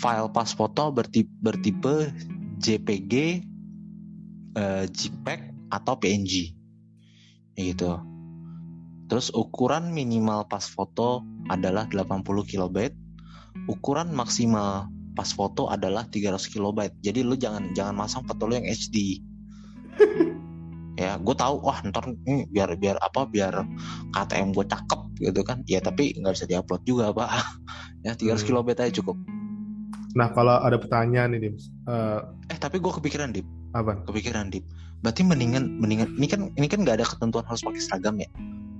File 0.00 0.32
pas 0.32 0.48
foto 0.50 0.90
bertipe, 0.90 1.30
bertipe 1.38 2.10
JPG, 2.58 3.12
eh, 4.56 4.84
JPEG 4.88 5.40
atau 5.70 5.94
PNG. 6.00 6.56
Kayak 7.54 7.66
gitu. 7.76 7.90
Terus 9.12 9.28
ukuran 9.36 9.92
minimal 9.92 10.48
pas 10.48 10.64
foto 10.64 11.20
adalah 11.52 11.84
80 11.92 12.24
KB. 12.48 12.76
Ukuran 13.68 14.08
maksimal 14.16 14.88
pas 15.12 15.28
foto 15.28 15.68
adalah 15.68 16.08
300 16.08 16.40
KB. 16.48 16.78
Jadi 17.04 17.20
lu 17.20 17.36
jangan 17.36 17.76
jangan 17.76 17.92
masang 17.92 18.24
foto 18.24 18.48
lu 18.48 18.56
yang 18.56 18.64
HD 18.64 19.20
ya 21.02 21.16
gue 21.18 21.34
tahu 21.34 21.64
wah 21.64 21.80
ntar 21.88 22.04
biar 22.52 22.76
biar 22.76 22.96
apa 23.00 23.24
biar 23.24 23.64
KTM 24.12 24.52
gue 24.52 24.66
cakep 24.68 25.00
gitu 25.24 25.40
kan 25.42 25.64
ya 25.64 25.80
tapi 25.80 26.12
nggak 26.14 26.32
bisa 26.36 26.46
diupload 26.46 26.82
juga 26.84 27.10
pak 27.10 27.28
ya 28.06 28.12
300 28.14 28.22
Hmm. 28.22 28.36
kilobit 28.46 28.78
aja 28.80 28.92
cukup 29.02 29.16
Nah 30.12 30.28
kalau 30.36 30.60
ada 30.60 30.76
pertanyaan 30.76 31.32
nih, 31.32 31.48
Dims. 31.48 31.72
Eh, 31.88 32.20
eh 32.52 32.58
tapi 32.60 32.76
gue 32.76 32.92
kepikiran 32.92 33.32
dip 33.32 33.48
apa? 33.72 33.96
kepikiran 34.04 34.52
dip 34.52 34.60
berarti 35.00 35.24
mendingan 35.24 35.80
mendingan 35.80 36.12
ini 36.20 36.28
kan 36.28 36.52
ini 36.60 36.68
kan 36.68 36.84
nggak 36.84 37.00
ada 37.00 37.06
ketentuan 37.08 37.48
harus 37.48 37.64
pakai 37.64 37.80
seragam 37.80 38.20
ya 38.20 38.28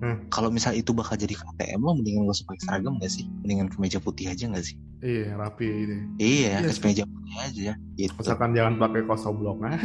Hmm. 0.02 0.18
kalau 0.28 0.50
misal 0.50 0.74
itu 0.74 0.90
bakal 0.90 1.14
jadi 1.14 1.30
KTM 1.30 1.78
lo 1.78 1.94
mendingan 1.94 2.26
gak 2.26 2.34
usah 2.34 2.46
pakai 2.48 2.60
seragam 2.60 2.98
gak 2.98 3.06
sih 3.08 3.22
mendingan 3.38 3.70
kemeja 3.70 3.96
putih 3.96 4.26
aja 4.26 4.50
gak 4.50 4.64
sih 4.64 4.74
Iya 4.98 5.34
rapi 5.34 5.62
ini. 5.62 5.96
iya 6.16 6.58
Iya 6.58 6.58
ke 6.60 6.72
sih. 6.72 6.80
kemeja 6.80 7.04
putih 7.04 7.34
aja 7.36 7.72
gitu 7.96 8.12
Misalkan 8.16 8.50
jangan 8.52 8.74
pakai 8.78 9.02
kaos 9.02 9.22
oblong. 9.24 9.58
Ah, 9.62 9.78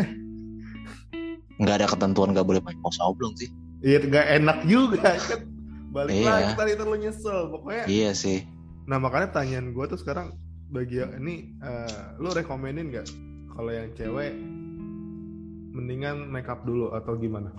nggak 1.55 1.75
ada 1.75 1.87
ketentuan 1.87 2.33
nggak 2.33 2.43
boleh 2.43 2.57
pakai 2.59 2.77
kaos 2.79 2.97
oblong 2.99 3.33
sih 3.35 3.49
Iya 3.79 3.97
nggak 4.03 4.27
enak 4.35 4.57
juga 4.65 5.13
kan. 5.15 5.41
Balik 5.87 6.13
Iya. 6.15 6.29
lagi 6.31 6.51
tadi 6.55 6.71
terlalu 6.73 6.97
nyesel. 6.99 7.37
Pokoknya. 7.49 7.83
iya 7.85 8.09
sih 8.11 8.41
Nah 8.85 8.97
makanya 8.97 9.29
pertanyaan 9.31 9.69
gue 9.69 9.85
tuh 9.87 9.97
sekarang 9.97 10.33
bagi 10.67 10.97
ini 10.99 11.53
eh, 11.59 12.17
lu 12.17 12.29
rekomenin 12.29 12.89
nggak 12.89 13.07
kalau 13.51 13.69
yang 13.69 13.93
cewek 13.93 14.33
mendingan 15.71 16.25
make 16.25 16.45
up 16.45 16.61
dulu 16.63 16.89
atau 16.91 17.13
gimana? 17.15 17.53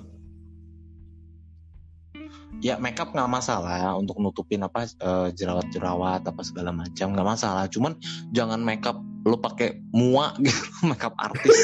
Ya 2.58 2.74
makeup 2.80 3.14
nggak 3.14 3.30
masalah 3.30 3.94
untuk 3.94 4.18
nutupin 4.18 4.64
apa 4.66 4.88
eh, 4.88 5.28
jerawat-jerawat 5.34 6.26
apa 6.26 6.42
segala 6.42 6.74
macam 6.74 7.14
nggak 7.14 7.28
masalah. 7.28 7.64
Cuman 7.70 7.94
jangan 8.34 8.60
makeup 8.62 8.98
lo 9.26 9.38
pakai 9.38 9.78
mua 9.94 10.34
gitu 10.44 10.68
makeup 10.86 11.14
artis. 11.18 11.56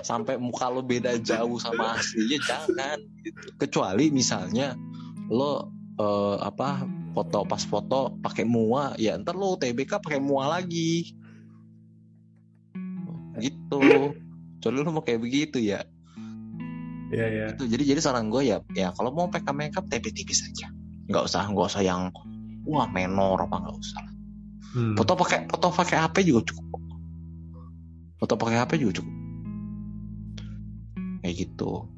Sampai 0.00 0.40
muka 0.40 0.72
lo 0.72 0.80
beda 0.80 1.20
jauh 1.20 1.60
sama 1.60 2.00
aslinya 2.00 2.38
jangan 2.40 2.98
gitu. 3.20 3.40
kecuali 3.60 4.08
misalnya 4.08 4.74
lo 5.28 5.70
eh, 6.00 6.36
apa 6.40 6.88
foto 7.10 7.42
pas 7.42 7.62
foto 7.66 8.14
pakai 8.22 8.46
mua 8.46 8.94
ya 8.94 9.18
ntar 9.18 9.36
lo 9.36 9.54
TBK 9.60 10.00
pakai 10.02 10.20
mua 10.22 10.50
lagi. 10.50 11.14
Gitu. 13.40 13.80
Kecuali 14.60 14.76
lo 14.82 14.90
mau 14.92 15.04
kayak 15.04 15.20
begitu 15.22 15.60
ya 15.62 15.84
Iya 17.10 17.26
iya. 17.26 17.46
itu 17.50 17.66
jadi 17.66 17.82
jadi 17.94 18.00
saran 18.00 18.30
gue 18.30 18.46
ya 18.46 18.62
ya 18.78 18.94
kalau 18.94 19.10
mau 19.10 19.26
pakai 19.26 19.50
makeup 19.50 19.90
tipis-tipis 19.90 20.46
aja. 20.46 20.70
Nggak 21.10 21.26
usah 21.26 21.42
nggak 21.50 21.66
usah 21.74 21.82
yang 21.82 22.14
wah 22.64 22.86
menor 22.86 23.50
apa 23.50 23.56
nggak 23.66 23.78
usah 23.78 24.02
Hmm. 24.70 24.94
foto 24.94 25.18
pakai 25.18 25.50
foto 25.50 25.66
pakai 25.74 25.98
HP 25.98 26.30
juga 26.30 26.54
cukup. 26.54 26.78
Foto 28.22 28.34
pakai 28.38 28.62
HP 28.62 28.78
juga 28.78 29.02
cukup. 29.02 29.16
Kayak 31.26 31.34
gitu. 31.34 31.90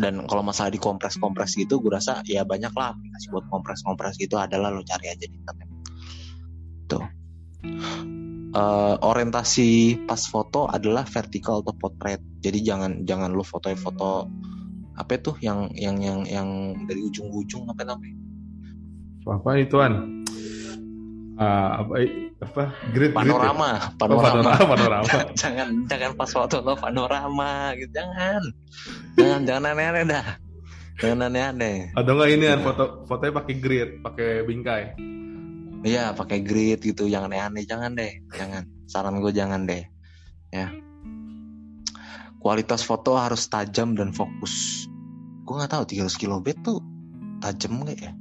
Dan 0.00 0.24
kalau 0.24 0.40
masalah 0.40 0.72
di 0.72 0.80
kompres 0.80 1.20
kompres 1.20 1.52
gitu 1.52 1.84
gue 1.84 1.92
rasa 1.92 2.24
ya 2.24 2.40
banyak 2.48 2.72
lah 2.72 2.96
aplikasi 2.96 3.28
buat 3.28 3.44
kompres 3.52 3.84
kompres 3.84 4.16
gitu 4.16 4.40
adalah 4.40 4.72
lo 4.72 4.80
cari 4.80 5.12
aja 5.12 5.28
di 5.28 5.36
internet. 5.36 5.68
Tuh 6.88 7.04
Eh, 8.54 8.94
orientasi 9.02 9.98
pas 10.06 10.22
foto 10.30 10.70
adalah 10.70 11.02
vertical 11.10 11.58
atau 11.66 11.74
portrait 11.74 12.22
jadi 12.38 12.62
jangan 12.62 13.02
jangan 13.02 13.34
lu 13.34 13.42
foto-foto 13.42 14.30
apa 14.94 15.10
itu 15.18 15.34
yang 15.42 15.74
yang 15.74 15.98
yang 15.98 16.22
yang 16.22 16.48
dari 16.86 17.02
ujung 17.02 17.34
ke 17.34 17.36
ujung 17.42 17.66
apa 17.66 17.82
namanya 17.82 18.14
Apa 19.26 19.58
ituan? 19.58 20.22
Ah, 21.34 21.82
apa 21.82 21.98
apa 22.46 22.62
grid 22.94 23.10
panorama 23.10 23.42
grid 23.42 23.42
ya? 23.42 23.90
Oh, 23.90 23.98
panorama 23.98 24.50
panorama 24.54 24.64
panorama. 24.70 25.08
jangan 25.42 25.68
jangan 25.90 26.10
pas 26.14 26.30
foto 26.30 26.56
lo 26.62 26.78
panorama 26.78 27.74
gitu 27.74 27.90
jangan 27.90 28.42
jangan 29.18 29.40
jangan 29.50 29.62
aneh-aneh 29.74 30.04
dah 30.06 30.26
jangan 31.02 31.26
aneh-aneh 31.26 31.90
Atau 31.98 32.14
enggak 32.14 32.30
ini 32.38 32.44
kan 32.46 32.60
foto 32.62 32.84
fotonya 33.10 33.34
pakai 33.34 33.54
grid, 33.58 33.90
pakai 33.98 34.46
bingkai. 34.46 34.82
Iya 35.84 36.16
pakai 36.16 36.40
grid 36.40 36.80
gitu 36.80 37.06
jangan 37.06 37.30
aneh-aneh 37.30 37.64
jangan 37.68 37.92
deh 37.94 38.24
jangan 38.32 38.64
saran 38.88 39.20
gue 39.20 39.32
jangan 39.36 39.68
deh 39.68 39.84
ya 40.50 40.72
kualitas 42.40 42.82
foto 42.82 43.20
harus 43.20 43.46
tajam 43.46 43.92
dan 43.94 44.10
fokus 44.16 44.88
gue 45.44 45.54
nggak 45.54 45.70
tahu 45.70 45.84
300 45.84 46.16
kilobit 46.16 46.56
tuh 46.64 46.80
tajam 47.44 47.84
nggak 47.84 48.00
ya 48.00 48.12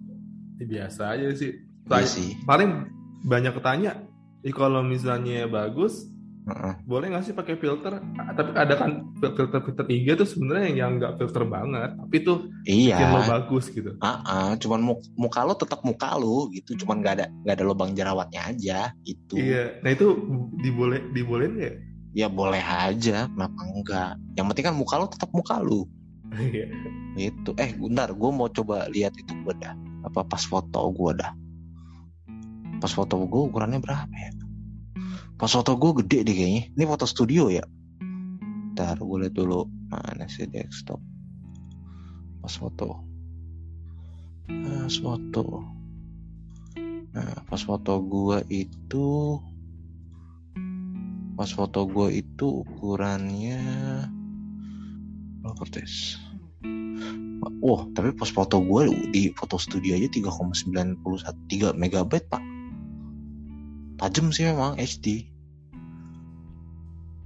Ya, 0.64 0.66
biasa 0.88 1.18
aja 1.18 1.28
sih. 1.36 1.52
Iya 1.92 2.08
sih 2.08 2.30
Paling 2.48 2.88
banyak 3.28 3.52
ketanya. 3.58 4.06
Kalau 4.56 4.84
misalnya 4.84 5.48
bagus, 5.48 6.08
Boleh 6.84 7.08
nggak 7.08 7.24
sih 7.24 7.32
pakai 7.32 7.56
filter? 7.56 8.04
Tapi 8.36 8.52
ada 8.52 8.76
kan 8.76 9.16
filter-filter 9.16 9.88
IG 9.88 10.08
tuh 10.20 10.28
sebenarnya 10.28 10.76
yang 10.76 11.00
nggak 11.00 11.16
filter 11.16 11.48
banget, 11.48 11.96
tapi 11.96 12.18
tuh 12.20 12.52
iya 12.68 13.00
bikin 13.00 13.08
lo 13.16 13.22
bagus 13.24 13.66
gitu. 13.72 13.92
Ah, 14.04 14.20
ah, 14.28 14.52
cuman 14.60 14.82
mu- 14.84 15.06
muka 15.16 15.48
lo 15.48 15.56
tetap 15.56 15.80
muka 15.88 16.20
lo 16.20 16.52
gitu, 16.52 16.76
cuman 16.84 17.00
nggak 17.00 17.14
ada 17.16 17.26
nggak 17.48 17.56
ada 17.56 17.64
lubang 17.64 17.96
jerawatnya 17.96 18.42
aja 18.52 18.92
gitu. 19.02 19.40
Iya, 19.40 19.80
nah 19.80 19.96
itu 19.96 20.08
diboleh 20.60 21.00
dibolehin 21.16 21.56
nggak? 21.56 21.76
Ya 22.14 22.28
boleh 22.28 22.62
aja, 22.62 23.26
kenapa 23.26 23.60
enggak? 23.64 24.12
Yang 24.36 24.46
penting 24.52 24.66
kan 24.68 24.76
muka 24.76 24.96
lo 25.00 25.08
tetap 25.08 25.30
muka 25.32 25.58
lo 25.64 25.88
Iya. 26.36 26.66
gitu. 27.16 27.56
Eh, 27.56 27.72
bentar, 27.80 28.12
gue 28.12 28.30
mau 28.30 28.52
coba 28.52 28.92
lihat 28.92 29.16
itu 29.16 29.32
gue 29.32 29.54
dah. 29.58 29.74
Apa 30.04 30.28
pas 30.28 30.44
foto 30.44 30.82
gue 30.92 31.12
dah? 31.16 31.32
Pas 32.84 32.92
foto 32.92 33.16
gue 33.16 33.42
ukurannya 33.48 33.80
berapa 33.80 34.12
ya? 34.12 34.30
Pas 35.44 35.52
foto 35.52 35.76
gue 35.76 35.92
gede 36.00 36.24
deh 36.24 36.36
kayaknya. 36.40 36.64
Ini 36.72 36.84
foto 36.88 37.04
studio 37.04 37.52
ya? 37.52 37.68
Bentar, 38.00 38.96
gue 38.96 39.28
lihat 39.28 39.36
dulu. 39.36 39.68
Mana 39.92 40.24
sih 40.32 40.48
desktop? 40.48 41.04
Pas 42.40 42.56
foto. 42.56 43.04
Pas 44.48 44.96
foto. 45.04 45.68
Nah, 47.12 47.44
pas 47.44 47.60
foto 47.60 48.00
gue 48.08 48.40
itu 48.56 49.36
pas 51.36 51.52
foto 51.52 51.92
gue 51.92 52.24
itu 52.24 52.64
ukurannya 52.64 53.60
Cortez. 55.60 56.16
Wah, 57.60 57.84
tapi 57.92 58.16
pas 58.16 58.32
foto 58.32 58.64
gue 58.64 58.96
di 59.12 59.36
foto 59.36 59.60
studio 59.60 59.92
aja 59.92 60.08
3,91 60.08 61.04
3 61.04 61.76
megabyte 61.76 62.32
pak. 62.32 62.44
Tajam 64.00 64.32
sih 64.32 64.48
memang 64.48 64.80
HD. 64.80 65.33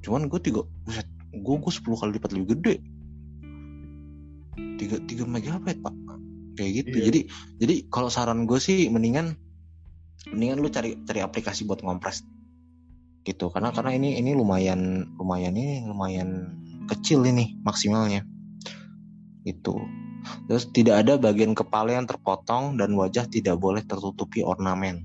Cuman 0.08 0.32
gue 0.32 0.40
tiga, 0.40 0.64
buset, 0.88 1.04
gue 1.36 1.56
gue 1.60 1.74
10 1.76 1.84
kali 2.00 2.12
lipat 2.16 2.32
lebih 2.32 2.48
gede. 2.56 2.76
3 4.56 5.04
3 5.04 5.28
megabyte 5.28 5.84
pak. 5.84 5.96
Kayak 6.56 6.72
gitu. 6.82 6.96
Iya. 6.96 7.06
Jadi 7.12 7.20
jadi 7.60 7.76
kalau 7.92 8.08
saran 8.08 8.48
gue 8.48 8.58
sih 8.58 8.88
mendingan 8.88 9.36
mendingan 10.32 10.64
lu 10.64 10.72
cari 10.72 10.98
cari 11.06 11.20
aplikasi 11.22 11.68
buat 11.68 11.84
ngompres 11.84 12.26
gitu 13.28 13.52
karena 13.52 13.76
karena 13.76 13.92
ini 13.92 14.16
ini 14.16 14.32
lumayan 14.32 15.12
lumayan 15.20 15.52
ini 15.56 15.84
lumayan 15.84 16.56
kecil 16.88 17.28
ini 17.28 17.60
maksimalnya 17.68 18.24
itu 19.44 19.76
terus 20.48 20.72
tidak 20.72 21.04
ada 21.04 21.20
bagian 21.20 21.52
kepala 21.52 21.96
yang 21.96 22.08
terpotong 22.08 22.80
dan 22.80 22.96
wajah 22.96 23.28
tidak 23.28 23.60
boleh 23.60 23.84
tertutupi 23.84 24.44
ornamen 24.44 25.04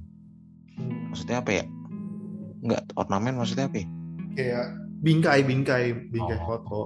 maksudnya 1.10 1.42
apa 1.42 1.62
ya 1.62 1.64
Enggak 2.62 2.86
ornamen 2.94 3.42
maksudnya 3.42 3.66
apa 3.66 3.82
ya? 3.82 3.86
kayak 4.38 4.66
bingkai 5.02 5.42
bingkai 5.42 5.84
bingkai 6.14 6.38
Oh. 6.38 6.46
foto. 6.46 6.80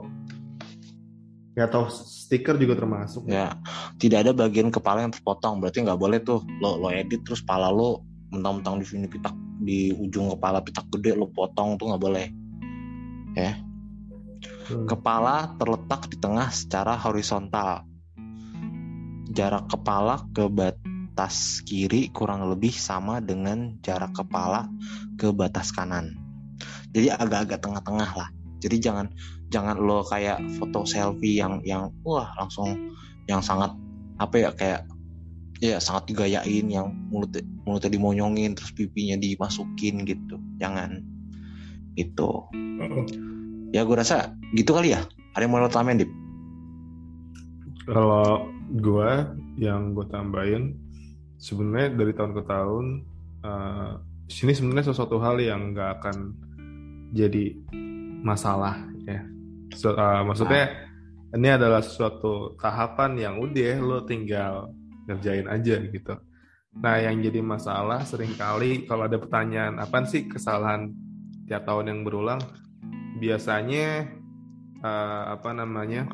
Ya 1.57 1.69
atau 1.69 1.89
stiker 1.89 2.57
juga 2.57 2.77
termasuk. 2.77 3.29
Ya 3.29 3.57
tidak 4.01 4.29
ada 4.29 4.33
bagian 4.33 4.73
kepala 4.73 5.05
yang 5.05 5.13
terpotong 5.13 5.61
berarti 5.61 5.85
nggak 5.85 6.01
boleh 6.01 6.19
tuh. 6.25 6.41
Lo 6.61 6.81
lo 6.81 6.89
edit 6.93 7.25
terus 7.25 7.45
pala 7.45 7.69
lo 7.69 8.05
mentang-mentang 8.33 8.81
di 8.81 8.87
sini 8.89 9.07
pitak 9.09 9.33
di 9.61 9.93
ujung 9.93 10.33
kepala 10.37 10.61
pitak 10.61 10.89
gede 10.93 11.17
lo 11.17 11.29
potong 11.33 11.77
tuh 11.77 11.93
nggak 11.93 12.03
boleh. 12.03 12.27
Hmm. 14.67 14.89
kepala 14.89 15.55
terletak 15.61 16.09
di 16.11 16.17
tengah 16.19 16.49
secara 16.51 16.99
horizontal. 16.99 17.85
Jarak 19.31 19.69
kepala 19.69 20.25
ke 20.33 20.49
batas 20.49 21.61
kiri 21.63 22.09
kurang 22.11 22.49
lebih 22.49 22.73
sama 22.73 23.21
dengan 23.21 23.77
jarak 23.85 24.17
kepala 24.17 24.67
ke 25.21 25.31
batas 25.31 25.71
kanan 25.71 26.26
jadi 26.97 27.13
agak-agak 27.21 27.61
tengah-tengah 27.61 28.11
lah. 28.17 28.29
Jadi 28.65 28.81
jangan 28.81 29.07
jangan 29.53 29.77
lo 29.77 30.01
kayak 30.09 30.41
foto 30.57 30.89
selfie 30.89 31.37
yang 31.37 31.61
yang 31.61 31.93
wah 32.09 32.33
langsung 32.41 32.73
yang 33.29 33.45
sangat 33.45 33.69
apa 34.17 34.35
ya 34.41 34.51
kayak 34.57 34.81
ya 35.61 35.77
sangat 35.77 36.09
digayain 36.09 36.65
yang 36.73 36.89
mulutnya 37.13 37.45
mulutnya 37.69 37.93
dimonyongin 37.93 38.57
terus 38.57 38.73
pipinya 38.73 39.21
dimasukin 39.21 40.09
gitu. 40.09 40.41
Jangan. 40.57 41.05
Itu 42.01 42.49
ya 43.77 43.85
gue 43.85 43.97
rasa 44.01 44.33
gitu 44.57 44.73
kali 44.73 44.97
ya. 44.97 45.05
Ada 45.37 45.45
yang 45.45 45.53
mau 45.53 45.61
lo 45.61 45.69
tambahin 45.69 46.01
Dip? 46.01 46.11
Kalau 47.85 48.49
gue 48.73 49.11
yang 49.61 49.93
gue 49.93 50.07
tambahin 50.09 50.81
sebenarnya 51.37 51.93
dari 51.93 52.13
tahun 52.17 52.33
ke 52.33 52.43
tahun 52.49 52.85
eh, 53.45 53.93
sini 54.33 54.57
sebenarnya 54.57 54.97
sesuatu 54.97 55.21
hal 55.21 55.37
yang 55.45 55.77
nggak 55.77 56.01
akan 56.01 56.46
jadi 57.17 57.57
masalah 58.21 58.85
ya. 59.09 59.25
So- 59.73 59.97
eh, 59.97 60.23
maksudnya 60.23 60.65
ini 61.33 61.49
adalah 61.49 61.81
suatu 61.81 62.55
tahapan 62.61 63.17
yang 63.17 63.35
udah 63.41 63.75
lo 63.81 64.05
tinggal 64.05 64.71
ngerjain 65.09 65.49
aja 65.49 65.77
gitu. 65.81 66.15
Nah 66.77 67.01
yang 67.01 67.25
jadi 67.25 67.41
masalah 67.41 68.05
sering 68.05 68.37
kali 68.37 68.85
kalau 68.85 69.09
ada 69.09 69.17
pertanyaan 69.17 69.81
apa 69.81 70.05
sih 70.05 70.29
kesalahan 70.29 70.93
tiap 71.49 71.65
tahun 71.65 71.89
yang 71.89 72.01
berulang 72.05 72.41
biasanya 73.17 74.13
eh, 74.85 75.23
apa 75.33 75.51
namanya 75.57 76.05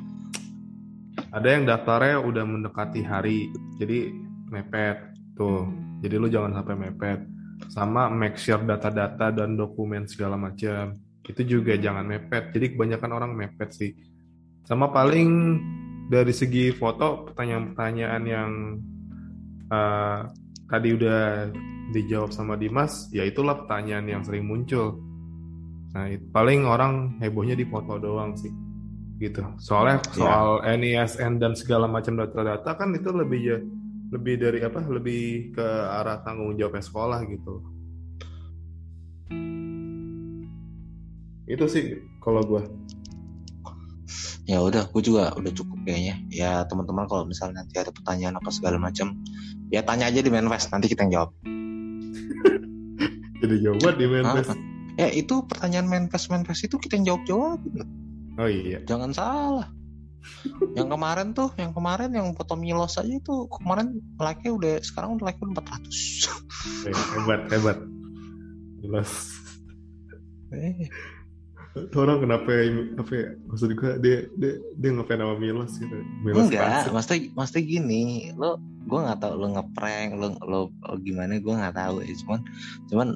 ada 1.33 1.49
yang 1.49 1.65
daftarnya 1.65 2.21
udah 2.21 2.45
mendekati 2.45 3.01
hari 3.03 3.49
jadi 3.81 4.13
mepet 4.53 5.17
tuh 5.35 5.67
jadi 6.05 6.21
lu 6.21 6.29
jangan 6.29 6.61
sampai 6.61 6.77
mepet 6.77 7.21
sama 7.69 8.11
make 8.11 8.41
sure 8.41 8.63
data-data 8.63 9.31
dan 9.31 9.55
dokumen 9.55 10.09
segala 10.09 10.35
macam. 10.35 10.97
Itu 11.23 11.43
juga 11.47 11.79
jangan 11.79 12.03
mepet. 12.09 12.51
Jadi 12.51 12.75
kebanyakan 12.75 13.11
orang 13.15 13.33
mepet 13.37 13.71
sih. 13.71 13.91
Sama 14.67 14.91
paling 14.91 15.61
dari 16.11 16.35
segi 16.35 16.75
foto 16.75 17.31
pertanyaan-pertanyaan 17.31 18.23
yang 18.27 18.51
eh, 19.71 20.19
tadi 20.67 20.89
udah 20.97 21.21
dijawab 21.93 22.33
sama 22.33 22.57
Dimas 22.57 23.13
ya 23.13 23.23
itulah 23.29 23.63
pertanyaan 23.65 24.09
yang 24.09 24.23
sering 24.25 24.49
muncul. 24.49 24.99
Nah 25.93 26.09
itu, 26.09 26.25
paling 26.33 26.65
orang 26.65 27.21
hebohnya 27.21 27.53
di 27.53 27.69
foto 27.69 28.01
doang 28.01 28.33
sih. 28.35 28.51
Gitu. 29.21 29.45
Soalnya 29.61 30.03
soal 30.11 30.65
NISN 30.67 31.39
dan 31.39 31.55
segala 31.55 31.87
macam 31.87 32.19
data-data 32.19 32.75
kan 32.75 32.91
itu 32.97 33.13
lebih 33.15 33.41
ya 33.41 33.59
lebih 34.13 34.35
dari 34.37 34.61
apa? 34.61 34.85
Lebih 34.85 35.57
ke 35.57 35.67
arah 35.89 36.21
tanggung 36.21 36.53
jawabnya 36.55 36.85
sekolah 36.85 37.21
gitu. 37.27 37.55
Itu 41.49 41.65
sih 41.67 41.85
kalau 42.23 42.45
gue. 42.45 42.63
ya 44.43 44.59
udah 44.59 44.91
gue 44.91 45.03
juga 45.07 45.31
udah 45.39 45.53
cukup 45.55 45.87
kayaknya 45.87 46.19
ya 46.27 46.67
teman-teman 46.67 47.07
kalau 47.07 47.23
misalnya 47.23 47.63
nanti 47.63 47.79
ada 47.79 47.95
pertanyaan 47.95 48.35
apa 48.43 48.51
segala 48.51 48.75
macam 48.75 49.15
ya 49.71 49.87
tanya 49.87 50.11
aja 50.11 50.19
di 50.19 50.35
Manfest 50.35 50.75
nanti 50.75 50.91
kita 50.91 51.07
yang 51.07 51.13
jawab 51.15 51.31
Jadi 53.41 53.55
jawaban 53.63 53.95
di 54.03 54.07
Manfest. 54.11 54.51
Ah, 54.51 54.59
ya 54.99 55.09
itu 55.15 55.47
pertanyaan 55.47 55.87
Manfest 55.87 56.27
Manfest 56.27 56.67
itu 56.67 56.75
kita 56.75 56.99
yang 56.99 57.07
jawab 57.15 57.23
jawab 57.31 57.61
Oh 58.35 58.51
iya. 58.51 58.83
jangan 58.83 59.15
salah 59.15 59.71
yang 60.75 60.89
kemarin 60.89 61.33
tuh 61.33 61.51
yang 61.59 61.73
kemarin 61.73 62.11
yang 62.13 62.29
foto 62.35 62.55
Milos 62.55 62.97
aja 62.97 63.09
itu 63.11 63.47
kemarin 63.49 63.99
like-nya 64.17 64.51
udah 64.55 64.73
sekarang 64.81 65.19
udah 65.19 65.27
like 65.29 65.41
400 65.41 66.87
Eh, 66.87 66.95
hebat 66.95 67.41
hebat. 67.51 67.79
Jelas. 68.83 69.11
eh, 70.53 70.87
orang 71.97 72.21
kenapa 72.21 72.51
apa 73.01 73.13
ya, 73.17 73.29
maksud 73.49 73.73
gue 73.73 73.91
dia 74.05 74.17
dia 74.37 74.53
dia 74.77 74.91
ngefans 74.93 75.21
sama 75.25 75.35
Milos 75.41 75.73
gitu. 75.81 75.97
Milos 76.21 76.47
enggak 76.47 76.61
klasik. 76.61 76.93
maksudnya 76.93 77.19
maksudnya 77.33 77.63
gini 77.65 78.03
lo 78.37 78.61
gue 78.83 78.99
nggak 78.99 79.19
tahu 79.23 79.35
lo 79.39 79.47
ngeprank 79.57 80.11
lo 80.19 80.27
lo, 80.45 80.61
lo 80.69 80.95
gimana 81.01 81.39
gue 81.41 81.55
nggak 81.55 81.77
tahu 81.79 82.03
ya 82.05 82.13
cuman 82.27 82.41
cuman 82.91 83.09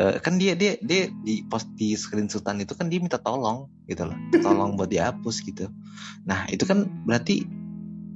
eh, 0.00 0.16
kan 0.24 0.40
dia 0.40 0.56
dia 0.56 0.80
dia 0.80 1.12
di 1.22 1.44
post 1.44 1.68
di 1.76 1.92
screenshotan 1.92 2.64
itu 2.64 2.72
kan 2.72 2.88
dia 2.88 2.96
minta 3.04 3.20
tolong 3.20 3.68
gitu 3.84 4.08
loh. 4.08 4.16
Tolong 4.44 4.80
buat 4.80 4.88
dihapus 4.88 5.44
gitu. 5.44 5.68
Nah 6.24 6.48
itu 6.48 6.64
kan 6.64 6.88
berarti 7.04 7.44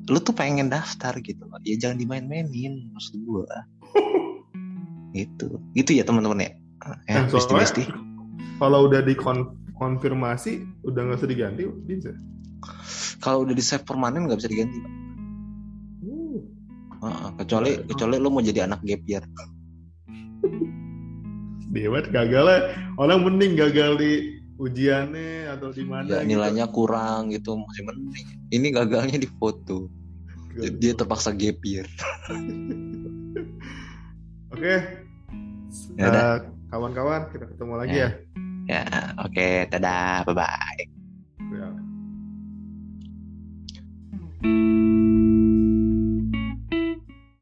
lu 0.09 0.18
tuh 0.20 0.33
pengen 0.33 0.73
daftar 0.73 1.12
gitu 1.20 1.44
loh. 1.44 1.61
Ya 1.62 1.77
jangan 1.77 2.01
dimain-mainin 2.01 2.88
maksud 2.97 3.20
gue 3.20 3.44
gitu. 5.20 5.61
Gitu 5.77 5.90
ya 6.01 6.09
teman-teman 6.09 6.40
ya? 6.40 6.51
Ya 7.09 7.25
Eh, 7.25 7.29
besti 7.33 7.85
Kalau 8.61 8.88
udah 8.88 9.01
dikonfirmasi 9.05 10.53
udah 10.85 11.01
nggak 11.01 11.18
usah 11.20 11.31
diganti 11.31 11.64
bisa. 11.88 12.12
kalau 13.20 13.44
udah 13.44 13.57
di 13.57 13.64
save 13.64 13.85
permanen 13.85 14.29
nggak 14.29 14.40
bisa 14.40 14.49
diganti. 14.53 14.81
Uh, 17.05 17.29
kecuali 17.37 17.77
kecuali 17.85 18.16
lu 18.16 18.33
mau 18.33 18.40
jadi 18.40 18.64
anak 18.64 18.81
gap 18.81 19.03
year 19.05 19.25
Dewa 21.75 21.99
gagal 22.07 22.45
lah. 22.47 22.61
Orang 22.97 23.27
mending 23.27 23.59
gagal 23.59 23.99
di 23.99 24.13
ujiannya 24.55 25.51
atau 25.59 25.75
di 25.75 25.83
mana. 25.83 26.07
ya, 26.07 26.23
gitu. 26.23 26.31
nilainya 26.31 26.67
kurang 26.71 27.35
gitu 27.35 27.59
masih 27.59 27.83
mending 27.91 28.27
ini 28.55 28.71
gagalnya 28.71 29.19
di 29.19 29.27
foto 29.43 29.91
Gagal. 30.55 30.79
dia 30.79 30.93
terpaksa 30.95 31.35
year 31.35 31.87
Oke. 34.55 35.03
Ya 35.99 36.07
udah. 36.07 36.39
Eh, 36.39 36.47
kawan-kawan 36.71 37.27
kita 37.35 37.51
ketemu 37.51 37.75
lagi 37.75 37.97
ya. 37.99 38.11
ya 38.71 38.87
oke 39.19 39.67
dadah 39.67 40.23
bye 40.25 40.35
bye 40.35 40.87
ya. 41.51 41.69